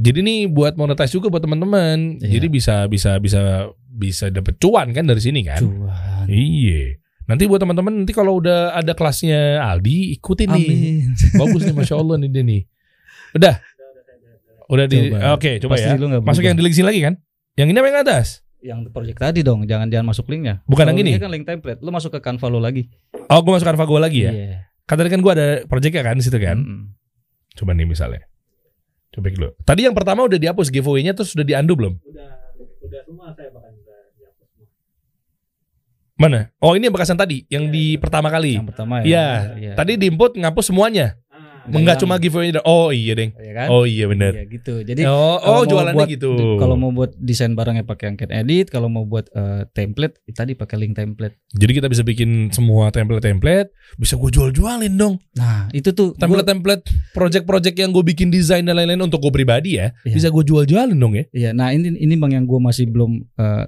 Jadi 0.00 0.22
nih 0.24 0.40
buat 0.48 0.78
monetize 0.78 1.12
juga 1.12 1.28
buat 1.28 1.42
teman-teman. 1.42 2.22
Iya. 2.22 2.40
Jadi 2.40 2.46
bisa 2.48 2.86
bisa 2.86 3.18
bisa 3.18 3.68
bisa 3.90 4.30
dapet 4.32 4.56
cuan 4.62 4.94
kan 4.94 5.04
dari 5.04 5.20
sini 5.20 5.44
kan? 5.44 5.60
Cuan. 5.60 6.24
Iya. 6.30 6.96
Nanti 7.28 7.46
buat 7.46 7.62
teman-teman 7.62 8.02
nanti 8.02 8.10
kalau 8.16 8.42
udah 8.42 8.74
ada 8.74 8.90
kelasnya 8.96 9.62
Aldi 9.62 10.16
ikutin 10.18 10.48
nih. 10.50 10.66
Amin. 10.66 11.14
Bagus 11.40 11.62
nih 11.66 11.74
Masya 11.76 11.94
Allah 11.94 12.16
nih 12.18 12.30
dia 12.30 12.42
nih 12.42 12.62
Udah 13.38 13.54
Udah 14.70 14.86
di 14.86 14.98
Coba. 15.10 15.34
Oke 15.34 15.58
coba 15.62 15.74
Pasti 15.78 15.86
ya 15.90 15.98
lu 15.98 16.06
nggak 16.10 16.22
Masuk 16.26 16.42
yang 16.46 16.58
di 16.58 16.74
sini 16.74 16.86
lagi 16.86 17.00
kan 17.02 17.14
Yang 17.58 17.68
ini 17.70 17.78
apa 17.78 17.86
yang 17.90 18.00
atas 18.02 18.26
Yang 18.60 18.92
project 18.92 19.18
tadi 19.18 19.40
dong, 19.40 19.64
jangan 19.64 19.88
jangan 19.88 20.12
masuk 20.12 20.28
linknya. 20.28 20.60
Bukan 20.68 20.84
yang 20.92 21.00
ini? 21.00 21.16
kan 21.16 21.32
link 21.32 21.48
template. 21.48 21.80
Lu 21.80 21.88
masuk 21.88 22.12
ke 22.12 22.20
Canva 22.20 22.46
lu 22.52 22.60
lagi. 22.60 22.92
Oh 23.30 23.40
gue 23.40 23.52
masuk 23.54 23.66
Canva 23.66 23.86
gue 23.86 24.00
lagi 24.02 24.20
ya 24.26 24.32
Iya. 24.34 24.58
Kan 24.84 24.98
tadi 24.98 25.06
kan 25.06 25.22
gue 25.22 25.32
ada 25.32 25.46
projectnya 25.70 26.02
kan 26.02 26.18
di 26.18 26.24
situ 26.26 26.34
kan 26.34 26.58
Mm-mm. 26.58 26.90
Coba 27.54 27.78
nih 27.78 27.86
misalnya 27.86 28.26
Coba 29.14 29.30
dulu 29.30 29.54
Tadi 29.62 29.86
yang 29.86 29.94
pertama 29.94 30.26
udah 30.26 30.34
dihapus 30.34 30.66
giveaway-nya 30.66 31.14
Terus 31.14 31.30
sudah 31.30 31.46
diandu 31.46 31.78
belum 31.78 31.94
udah 32.02 32.30
udah 32.82 33.00
semua 33.06 33.30
saya 33.30 33.54
bahkan 33.54 33.70
udah 33.70 33.98
dihapus 34.18 34.46
semua. 34.50 34.66
Mana 36.18 36.40
Oh 36.58 36.74
ini 36.74 36.90
yang 36.90 36.94
bekasan 36.94 37.14
tadi 37.14 37.46
Yang 37.46 37.64
di 37.70 37.84
pertama 38.02 38.34
kali 38.34 38.58
Yang 38.58 38.68
pertama 38.74 38.94
Iya 39.06 39.54
ya. 39.54 39.72
Tadi 39.78 39.92
di 39.94 40.10
input 40.10 40.34
ngapus 40.34 40.74
semuanya 40.74 41.14
Enggak 41.72 41.96
cuma 42.00 42.18
giveaway 42.18 42.50
Oh 42.62 42.90
iya 42.90 43.12
deng 43.14 43.30
Iya 43.34 43.52
kan? 43.54 43.66
Oh 43.70 43.84
iya 43.84 44.04
bener 44.06 44.32
Iya 44.34 44.44
gitu. 44.46 44.74
Jadi 44.82 45.06
Oh, 45.06 45.38
oh 45.38 45.62
jualannya 45.62 45.96
buat- 45.96 46.10
gitu 46.10 46.30
Kalau 46.58 46.74
mau 46.74 46.90
buat 46.90 47.14
desain 47.14 47.54
barangnya 47.54 47.86
pakai 47.86 48.10
yang 48.10 48.16
can 48.18 48.30
edit, 48.30 48.68
kalau 48.68 48.90
mau 48.90 49.06
buat 49.06 49.30
eh, 49.30 49.66
template 49.70 50.18
tadi 50.30 50.54
pakai 50.54 50.76
link 50.78 50.94
template. 50.94 51.38
Jadi 51.50 51.72
kita 51.72 51.86
bisa 51.86 52.02
bikin 52.02 52.50
semua 52.50 52.90
template-template 52.90 53.70
Bisa 53.94 54.14
gue 54.14 54.30
jual-jualin 54.30 54.94
dong 54.94 55.18
Nah, 55.34 55.70
itu 55.70 55.90
tuh 55.90 56.14
template-template 56.14 56.86
project-project 57.12 57.76
yang 57.76 57.90
gue 57.90 58.02
bikin 58.02 58.30
desain 58.30 58.62
dan 58.62 58.74
lain-lain 58.74 59.00
untuk 59.00 59.20
gue 59.20 59.32
pribadi 59.32 59.76
ya 59.76 59.92
Iya. 60.02 60.14
bisa 60.14 60.28
gue 60.28 60.42
jual-jualin 60.42 60.96
dong 60.96 61.14
ya 61.14 61.24
Iya, 61.30 61.50
nah 61.52 61.70
ini 61.70 61.94
ini 61.94 62.14
bang 62.14 62.40
yang 62.40 62.46
gue 62.46 62.58
masih 62.58 62.86
belum 62.86 63.26
eh, 63.36 63.64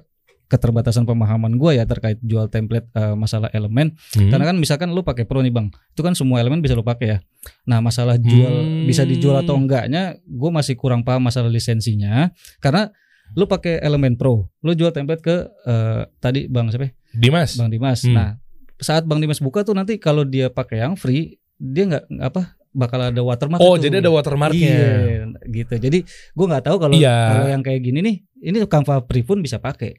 keterbatasan 0.52 1.02
pemahaman 1.02 1.56
gue 1.56 1.80
ya 1.80 1.88
terkait 1.88 2.20
jual 2.20 2.46
template 2.46 2.84
eh, 2.92 3.16
masalah 3.16 3.48
elemen. 3.50 3.96
Hmm. 4.12 4.28
Karena 4.28 4.44
kan 4.46 4.56
misalkan 4.56 4.92
lu 4.92 5.00
pakai 5.00 5.24
pro 5.24 5.40
nih 5.40 5.48
bang, 5.48 5.72
itu 5.72 6.00
kan 6.00 6.12
semua 6.12 6.38
elemen 6.38 6.60
bisa 6.60 6.76
lu 6.76 6.84
pakai 6.84 7.06
ya. 7.08 7.18
Nah 7.64 7.80
masalah 7.80 8.20
jual 8.20 8.52
Hmm. 8.52 8.84
bisa 8.84 9.02
dijual 9.02 9.40
atau 9.40 9.56
enggaknya, 9.56 10.20
gue 10.20 10.50
masih 10.52 10.76
kurang 10.76 11.00
paham 11.00 11.24
masalah 11.24 11.48
lisensinya. 11.48 12.28
Karena 12.58 12.92
lu 13.32 13.48
pakai 13.48 13.80
elemen 13.80 14.14
pro, 14.14 14.52
lu 14.60 14.72
jual 14.72 14.92
template 14.92 15.20
ke 15.20 15.36
eh, 15.64 16.04
tadi 16.18 16.44
bang 16.46 16.68
siapa? 16.68 16.84
ya? 16.84 16.92
Dimas 17.12 17.56
Bang 17.56 17.68
Dimas. 17.68 18.04
Hmm. 18.04 18.12
Nah 18.12 18.30
saat 18.76 19.04
bang 19.04 19.18
Dimas 19.18 19.38
buka 19.38 19.62
tuh 19.62 19.72
nanti 19.72 19.96
kalau 19.96 20.22
dia 20.22 20.48
pakai 20.48 20.80
yang 20.80 20.94
free, 20.94 21.38
dia 21.54 21.86
nggak 21.86 22.04
nggak 22.10 22.28
apa 22.28 22.42
bakal 22.72 22.98
ada 22.98 23.20
watermark. 23.20 23.60
oh 23.60 23.76
tuh. 23.76 23.84
jadi 23.84 24.00
ada 24.00 24.08
watermarknya 24.08 24.64
Iya, 24.64 24.92
gitu. 25.46 25.74
Jadi 25.76 25.98
gue 26.08 26.46
nggak 26.46 26.64
tahu 26.64 26.76
kalau 26.76 26.96
Iya. 26.96 27.16
kalau 27.30 27.46
yang 27.46 27.60
kayak 27.60 27.80
gini 27.80 28.00
nih, 28.00 28.16
ini 28.42 28.56
Canva 28.64 29.04
Free 29.04 29.22
pun 29.22 29.38
bisa 29.38 29.56
pakai. 29.56 29.92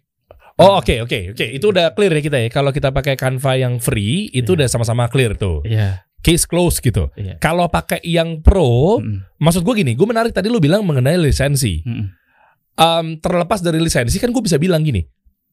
Oh 0.58 0.78
oke 0.78 1.02
oke 1.02 1.20
oke 1.34 1.46
itu 1.50 1.66
udah 1.66 1.94
clear 1.94 2.14
ya 2.14 2.22
kita 2.22 2.38
ya 2.38 2.50
kalau 2.50 2.70
kita 2.70 2.90
pakai 2.90 3.16
Canva 3.16 3.56
yang 3.56 3.78
free 3.78 4.30
itu 4.30 4.54
Iya. 4.54 4.58
udah 4.62 4.68
sama-sama 4.68 5.08
clear 5.08 5.34
tuh 5.34 5.66
Iya. 5.66 6.06
case 6.20 6.46
close 6.46 6.78
gitu 6.78 7.10
Iya. 7.14 7.38
kalau 7.38 7.66
pakai 7.68 8.00
yang 8.02 8.40
pro 8.40 9.00
Mm-mm. 9.00 9.26
maksud 9.38 9.62
gue 9.62 9.74
gini 9.76 9.94
gue 9.94 10.06
menarik 10.06 10.32
tadi 10.32 10.48
lu 10.48 10.58
bilang 10.58 10.84
mengenai 10.84 11.18
lisensi 11.18 11.82
Mm-mm. 11.82 12.08
Em, 12.74 13.22
terlepas 13.22 13.62
dari 13.62 13.78
lisensi 13.78 14.18
kan 14.18 14.34
gue 14.34 14.42
bisa 14.42 14.58
bilang 14.58 14.82
gini 14.82 15.06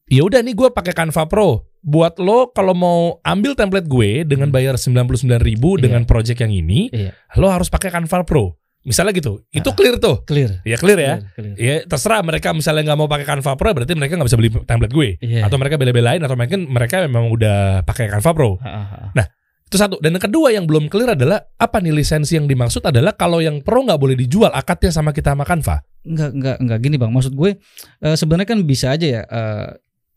ya 0.09 0.21
udah 0.21 0.41
nih 0.41 0.53
gue 0.53 0.69
pakai 0.69 0.91
Canva 0.91 1.25
Pro 1.25 1.69
buat 1.81 2.17
lo 2.17 2.49
kalau 2.49 2.73
mau 2.73 2.99
ambil 3.21 3.53
template 3.53 3.85
gue 3.85 4.21
dengan 4.21 4.49
bayar 4.49 4.77
99.000 4.77 5.37
ribu 5.39 5.77
Iya. 5.77 5.81
dengan 5.81 6.01
project 6.05 6.41
yang 6.41 6.53
ini 6.53 6.89
Iya. 6.89 7.13
lo 7.37 7.49
harus 7.49 7.69
pakai 7.69 7.89
Canva 7.89 8.21
Pro 8.21 8.60
misalnya 8.81 9.13
gitu 9.13 9.45
itu 9.49 9.63
Ah. 9.63 9.75
clear 9.75 9.95
tuh 9.97 10.25
Clear. 10.25 10.61
ya 10.61 10.75
clear 10.75 10.97
ya 10.97 11.13
Clear, 11.17 11.53
clear. 11.53 11.55
ya 11.55 11.75
terserah 11.85 12.21
mereka 12.21 12.49
misalnya 12.49 12.81
nggak 12.87 12.97
mau 12.97 13.05
pakai 13.05 13.25
Canva 13.25 13.53
Pro 13.53 13.69
berarti 13.71 13.93
mereka 13.93 14.17
nggak 14.17 14.27
bisa 14.27 14.37
beli 14.37 14.49
template 14.51 14.91
gue 14.91 15.09
Iya. 15.19 15.45
atau 15.45 15.55
mereka 15.55 15.77
bela-belain 15.77 16.17
atau 16.17 16.33
mungkin 16.33 16.65
mereka 16.65 17.01
memang 17.01 17.29
udah 17.29 17.81
pakai 17.81 18.09
Canva 18.09 18.31
Pro 18.31 18.57
Ah, 18.57 18.67
ah, 18.81 18.87
ah. 19.13 19.27
itu 19.63 19.75
satu 19.75 20.01
dan 20.01 20.11
yang 20.11 20.23
kedua 20.23 20.47
yang 20.49 20.65
belum 20.65 20.89
clear 20.89 21.13
adalah 21.13 21.39
apa 21.55 21.79
nih 21.79 21.93
lisensi 21.93 22.35
yang 22.35 22.43
dimaksud 22.43 22.81
adalah 22.81 23.13
kalau 23.13 23.39
yang 23.39 23.61
Pro 23.61 23.81
nggak 23.81 23.95
boleh 23.95 24.15
dijual 24.15 24.49
akadnya 24.49 24.89
sama 24.89 25.11
kita 25.11 25.31
sama 25.31 25.45
Canva 25.45 25.79
Enggak, 26.01 26.33
enggak, 26.33 26.57
enggak 26.57 26.79
gini 26.81 26.97
bang. 26.97 27.13
Maksud 27.13 27.33
gue 27.33 27.61
eh, 28.01 28.15
sebenarnya 28.17 28.49
kan 28.49 28.59
bisa 28.65 28.89
aja 28.89 29.05
ya. 29.05 29.21
eh, 29.21 29.67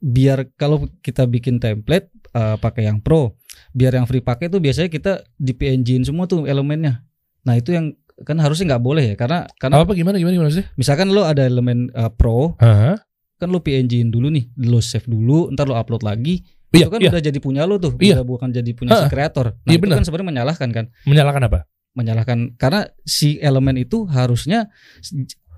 biar 0.00 0.48
kalau 0.54 0.88
kita 0.98 1.24
bikin 1.24 1.60
template 1.60 2.08
eh, 2.32 2.56
pakai 2.56 2.88
yang 2.88 2.98
pro, 2.98 3.36
biar 3.70 3.92
yang 3.94 4.08
free 4.08 4.20
pakai 4.20 4.48
tuh 4.48 4.58
biasanya 4.58 4.88
kita 4.88 5.12
di 5.34 5.52
PNG-in 5.52 6.02
semua 6.02 6.24
tuh 6.24 6.44
elemennya. 6.44 7.04
Nah 7.44 7.54
itu 7.54 7.70
yang 7.70 7.92
kan 8.22 8.38
harusnya 8.38 8.70
nggak 8.70 8.84
boleh 8.84 9.04
ya 9.10 9.16
karena 9.16 9.42
karena 9.58 9.82
Apa 9.82 9.90
gimana 9.90 10.14
gimana 10.16 10.34
gimana 10.34 10.52
sih? 10.52 10.62
misalkan 10.74 11.10
lo 11.10 11.26
ada 11.26 11.42
elemen 11.42 11.90
eh, 11.90 12.10
pro 12.10 12.54
Hah? 12.56 12.94
kan 13.34 13.50
lo 13.50 13.58
PNG-in 13.58 14.08
dulu 14.08 14.30
nih, 14.30 14.46
lo 14.62 14.78
save 14.78 15.04
dulu, 15.04 15.50
ntar 15.50 15.66
lo 15.66 15.74
upload 15.74 16.06
lagi. 16.06 16.38
Iya, 16.70 16.86
itu 16.86 16.90
kan 16.90 17.00
iya. 17.02 17.10
udah 17.10 17.22
jadi 17.22 17.38
punya 17.38 17.62
lo 17.66 17.76
tuh, 17.76 17.92
Iya. 17.98 18.22
udah 18.22 18.26
bukan 18.26 18.48
jadi 18.50 18.70
punya 18.72 18.94
si 18.94 19.02
Ha-ha. 19.02 19.10
kreator. 19.10 19.46
Nah, 19.52 19.66
Iya, 19.66 19.76
itu 19.76 19.82
benar. 19.84 19.96
kan 19.98 20.04
sebenarnya 20.06 20.28
menyalahkan 20.30 20.68
kan? 20.70 20.84
Menyalakan 21.02 21.42
apa? 21.50 21.58
Menyalahkan 21.92 22.38
karena 22.54 22.80
si 23.02 23.36
elemen 23.38 23.74
itu 23.76 24.06
harusnya 24.06 24.70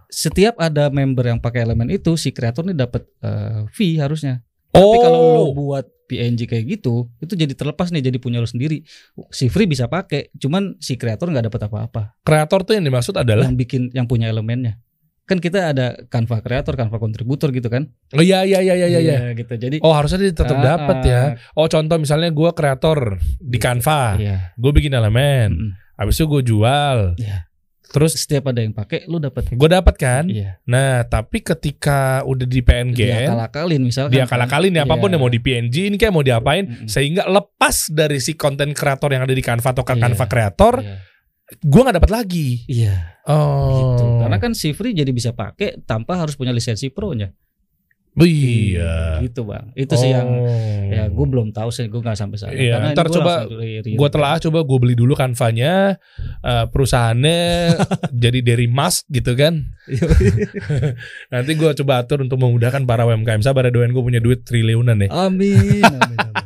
setiap 0.07 0.57
ada 0.57 0.89
member 0.89 1.27
yang 1.27 1.39
pakai 1.39 1.63
elemen 1.63 1.91
itu 1.91 2.15
si 2.15 2.31
kreator 2.31 2.65
nih 2.65 2.79
dapat 2.79 3.05
eh, 3.21 3.67
fee 3.71 3.99
harusnya. 3.99 4.41
Tapi 4.77 4.97
kalau 5.01 5.19
lo 5.19 5.33
Oh, 5.43 5.49
buat 5.51 5.87
PNG 6.07 6.47
kayak 6.47 6.65
gitu, 6.71 7.11
itu 7.19 7.35
jadi 7.35 7.51
terlepas 7.51 7.91
nih 7.91 7.99
jadi 8.01 8.19
punya 8.19 8.39
lo 8.39 8.47
sendiri. 8.47 8.87
Si 9.29 9.49
free 9.49 9.67
bisa 9.67 9.87
pakai, 9.87 10.31
cuman 10.33 10.79
si 10.79 10.95
kreator 10.95 11.27
nggak 11.27 11.51
dapat 11.51 11.61
apa-apa. 11.67 12.03
kreator 12.23 12.63
tuh 12.63 12.79
yang 12.79 12.85
dimaksud 12.85 13.17
adalah 13.17 13.47
Yang 13.47 13.59
bikin 13.59 13.83
yang 13.91 14.07
punya 14.07 14.29
elemennya. 14.29 14.79
Kan 15.27 15.43
kita 15.43 15.75
ada 15.75 15.99
Canva 16.07 16.39
kreator, 16.39 16.79
Canva 16.79 17.03
kontributor 17.03 17.51
gitu 17.51 17.67
kan? 17.67 17.91
Oh 18.15 18.23
iya 18.23 18.47
iya 18.47 18.63
iya 18.63 18.79
iya 18.79 19.01
iya. 19.03 19.19
gitu. 19.35 19.51
Jadi 19.51 19.83
Oh 19.83 19.91
harusnya 19.91 20.23
dia 20.23 20.31
tetap 20.31 20.55
Ah, 20.55 20.79
dapat 20.79 20.99
ya. 21.03 21.23
Oh 21.53 21.67
contoh 21.67 21.99
misalnya 21.99 22.31
gue 22.31 22.51
kreator 22.55 23.19
di 23.43 23.59
Canva, 23.59 24.15
Iya. 24.15 24.55
gue 24.55 24.71
bikin 24.73 24.95
elemen, 24.95 25.51
Mm-mm. 25.51 25.71
habis 25.99 26.15
itu 26.15 26.31
gue 26.31 26.43
jual, 26.47 27.19
Iya. 27.19 27.46
Terus 27.87 28.15
Setiap 28.17 28.47
ada 28.47 28.59
yang 28.59 28.71
pakai, 28.71 29.05
lu 29.05 29.17
dapat. 29.17 29.49
gue 29.49 29.69
dapat 29.69 29.95
kan. 29.95 30.25
Iya. 30.27 30.59
Nah 30.65 31.03
tapi 31.03 31.41
ketika 31.41 32.21
udah 32.23 32.43
di 32.43 32.61
PNG, 32.61 32.99
Dia 33.01 33.27
akal-akalin 33.27 33.81
misalkan. 33.81 34.13
dia 34.13 34.25
kalah-kalin 34.25 34.73
ya 34.73 34.83
apa 34.83 34.95
pun 34.95 35.07
Iya. 35.07 35.13
yang 35.13 35.23
mau 35.23 35.31
di 35.31 35.39
PNG 35.39 35.75
ini 35.87 35.97
kayak 35.97 36.11
mau 36.11 36.21
diapain, 36.21 36.65
Mm-mm. 36.65 36.87
sehingga 36.87 37.25
lepas 37.25 37.89
dari 37.89 38.19
si 38.19 38.35
konten 38.35 38.71
kreator 38.71 39.09
yang 39.09 39.23
ada 39.23 39.31
di 39.31 39.41
Canva 39.41 39.71
atau 39.71 39.83
Iya. 39.83 39.97
Canva 39.99 40.25
kreator, 40.27 40.75
Iya. 40.79 40.97
gue 41.59 41.81
nggak 41.81 41.97
dapat 41.97 42.11
lagi. 42.13 42.49
Iya. 42.67 43.23
Oh, 43.25 43.71
Gitu. 43.95 44.05
Karena 44.21 44.39
kan 44.39 44.53
si 44.53 44.71
free 44.71 44.93
jadi 44.93 45.11
bisa 45.11 45.31
pakai 45.31 45.83
tanpa 45.83 46.15
harus 46.17 46.35
punya 46.35 46.51
lisensi 46.51 46.91
pro-nya. 46.91 47.31
Iya. 48.25 49.21
Gitu, 49.21 49.45
Bang. 49.45 49.77
Itu 49.77 49.93
sih 49.93 50.09
yang 50.09 50.25
Oh. 50.25 50.89
ya 50.89 51.05
gue 51.07 51.27
belum 51.29 51.53
tahu 51.53 51.69
sih, 51.69 51.85
gue 51.85 52.01
nggak 52.01 52.17
sampai 52.17 52.39
sana. 52.41 52.57
Iya, 52.57 52.81
Karena 52.81 52.89
ntar 52.97 53.07
gua 53.11 53.15
coba. 53.21 53.33
Gue 53.83 54.09
telah 54.09 54.41
coba 54.41 54.59
gue 54.63 54.79
beli 54.81 54.95
dulu 54.95 55.13
Canva-nya 55.13 56.01
eh, 56.41 56.65
perusahaannya 56.71 57.39
jadi 58.25 58.39
dari 58.41 58.67
Mas 58.67 59.05
gitu 59.05 59.37
kan. 59.37 59.69
Nanti 61.33 61.53
gue 61.53 61.71
coba 61.77 61.93
atur 62.01 62.23
untuk 62.23 62.39
memudahkan 62.39 62.83
para 62.85 63.05
UMKM. 63.05 63.43
Sabar 63.43 63.67
ya 63.67 63.73
doain 63.73 63.93
gue 63.93 64.01
punya 64.01 64.23
duit 64.23 64.43
triliunan 64.43 64.97
nih. 64.97 65.11
Amin. 65.11 65.83
amin, 65.83 66.17
amin. 66.17 66.19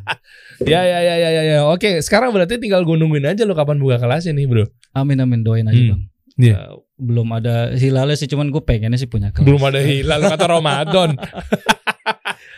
Ya 0.60 0.84
ya 0.84 1.00
ya 1.00 1.16
ya 1.16 1.30
ya 1.32 1.42
ya. 1.42 1.58
Oke, 1.64 2.04
sekarang 2.04 2.36
berarti 2.36 2.60
tinggal 2.60 2.84
gue 2.84 2.92
nungguin 2.92 3.24
aja 3.24 3.48
lo 3.48 3.56
kapan 3.56 3.80
buka 3.80 3.96
kelasnya 3.96 4.36
nih, 4.36 4.44
Bro. 4.44 4.68
Amin 4.92 5.16
amin 5.16 5.40
doain 5.40 5.64
aja, 5.64 5.72
Hmm. 5.72 5.90
Bang. 5.96 6.02
Iya. 6.36 6.52
Eh, 6.52 6.72
belum 7.00 7.28
ada 7.32 7.72
hilalnya 7.72 8.14
sih, 8.14 8.28
cuman 8.28 8.48
gue 8.48 8.60
pengennya 8.60 8.94
sih 8.94 9.08
punya 9.08 9.32
kelas. 9.32 9.42
Belum 9.42 9.62
ada 9.62 9.80
hilal 9.80 10.20
kata 10.22 10.44
Ramadan. 10.46 11.16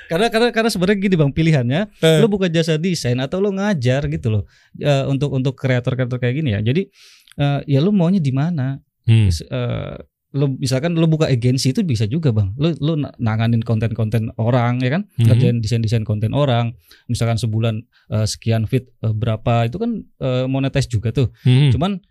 Karena 0.07 0.29
karena 0.29 0.49
karena 0.53 0.69
sebenarnya 0.69 0.99
gini 1.01 1.17
bang 1.17 1.33
pilihannya, 1.33 1.81
Eh. 1.99 2.21
lo 2.21 2.29
buka 2.29 2.45
jasa 2.47 2.77
desain 2.77 3.17
atau 3.17 3.41
lo 3.41 3.49
ngajar 3.51 4.05
gitu 4.07 4.29
loh 4.29 4.45
Eh, 4.77 5.05
untuk 5.09 5.33
untuk 5.33 5.57
kreator-kreator 5.57 6.21
kayak 6.21 6.37
gini 6.37 6.53
ya. 6.53 6.61
Jadi 6.61 6.85
eh, 7.35 7.61
ya 7.67 7.81
lo 7.81 7.91
maunya 7.91 8.21
di 8.21 8.29
mana? 8.29 8.77
Hmm. 9.09 9.33
S- 9.33 9.41
eh, 9.43 9.97
lo 10.33 10.49
misalkan 10.51 10.93
lo 10.93 11.05
buka 11.07 11.29
agensi 11.29 11.73
itu 11.73 11.81
bisa 11.81 12.05
juga 12.05 12.29
bang. 12.29 12.53
Lo 12.57 12.77
lo 12.77 12.93
na- 12.95 13.17
nanganin 13.17 13.61
konten-konten 13.61 14.37
orang 14.37 14.81
ya 14.81 14.93
kan, 14.93 15.09
Mhm. 15.17 15.25
kerjain 15.25 15.57
desain-desain 15.59 16.05
konten 16.05 16.33
orang. 16.33 16.77
Misalkan 17.07 17.37
sebulan 17.37 17.81
eh, 18.13 18.27
sekian 18.27 18.69
fit 18.69 18.93
eh, 18.99 19.13
berapa 19.13 19.65
itu 19.65 19.77
kan 19.77 19.97
eh, 20.19 20.45
monetize 20.45 20.89
juga 20.89 21.09
tuh. 21.09 21.33
Hmm. 21.41 21.73
Cuman 21.73 22.05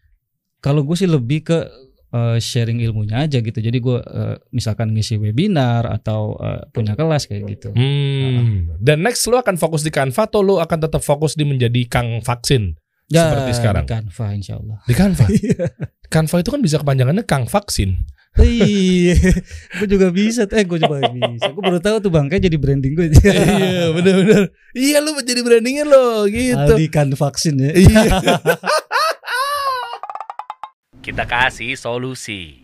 kalau 0.58 0.82
gue 0.82 0.94
sih 0.96 1.06
lebih 1.06 1.42
ke 1.44 1.70
eh, 2.12 2.38
sharing 2.38 2.84
ilmunya 2.84 3.24
aja 3.24 3.40
gitu. 3.40 3.60
Jadi 3.60 3.78
gue 3.80 3.98
eh, 4.00 4.36
misalkan 4.52 4.92
ngisi 4.92 5.18
webinar 5.18 5.88
atau 5.88 6.36
eh, 6.38 6.62
punya 6.72 6.94
kelas 6.94 7.26
kayak 7.28 7.44
gitu. 7.48 7.70
Hmm. 7.72 8.76
Dan 8.78 9.02
next 9.02 9.26
lo 9.32 9.40
akan 9.40 9.56
fokus 9.56 9.82
di 9.82 9.92
Canva 9.92 10.28
atau 10.28 10.44
lo 10.44 10.60
akan 10.60 10.80
tetap 10.88 11.02
fokus 11.02 11.34
di 11.34 11.48
menjadi 11.48 11.82
Kang 11.88 12.22
Vaksin 12.22 12.76
seperti 13.12 13.52
sekarang? 13.60 13.84
Di 13.84 13.92
Canva 13.92 14.28
insya 14.32 14.54
Allah. 14.58 14.78
Di 14.88 14.94
Canva. 14.96 15.26
Canva 16.14 16.36
itu 16.40 16.50
kan 16.52 16.62
bisa 16.64 16.78
kepanjangannya 16.80 17.24
Kang 17.28 17.46
Vaksin. 17.48 18.08
Iya, 18.40 19.20
gue 19.84 19.88
juga 19.92 20.08
bisa. 20.08 20.48
Eh, 20.48 20.64
gue 20.64 20.80
juga 20.80 21.04
bisa. 21.12 21.52
Gue 21.52 21.64
baru 21.68 21.84
tahu 21.84 22.00
tuh 22.00 22.12
bang, 22.16 22.32
kayak 22.32 22.48
jadi 22.48 22.58
branding 22.58 22.94
gue. 22.96 23.12
iya, 23.28 23.92
benar-benar. 23.92 24.56
Iya, 24.72 24.98
lo 25.04 25.20
jadi 25.20 25.42
brandingnya 25.44 25.84
lo 25.84 26.24
gitu. 26.32 26.56
Aldi 26.56 26.88
kan 26.88 27.12
vaksin 27.12 27.60
ya. 27.60 27.72
Iya 27.76 28.04
kita 31.02 31.26
kasih 31.26 31.74
solusi. 31.74 32.62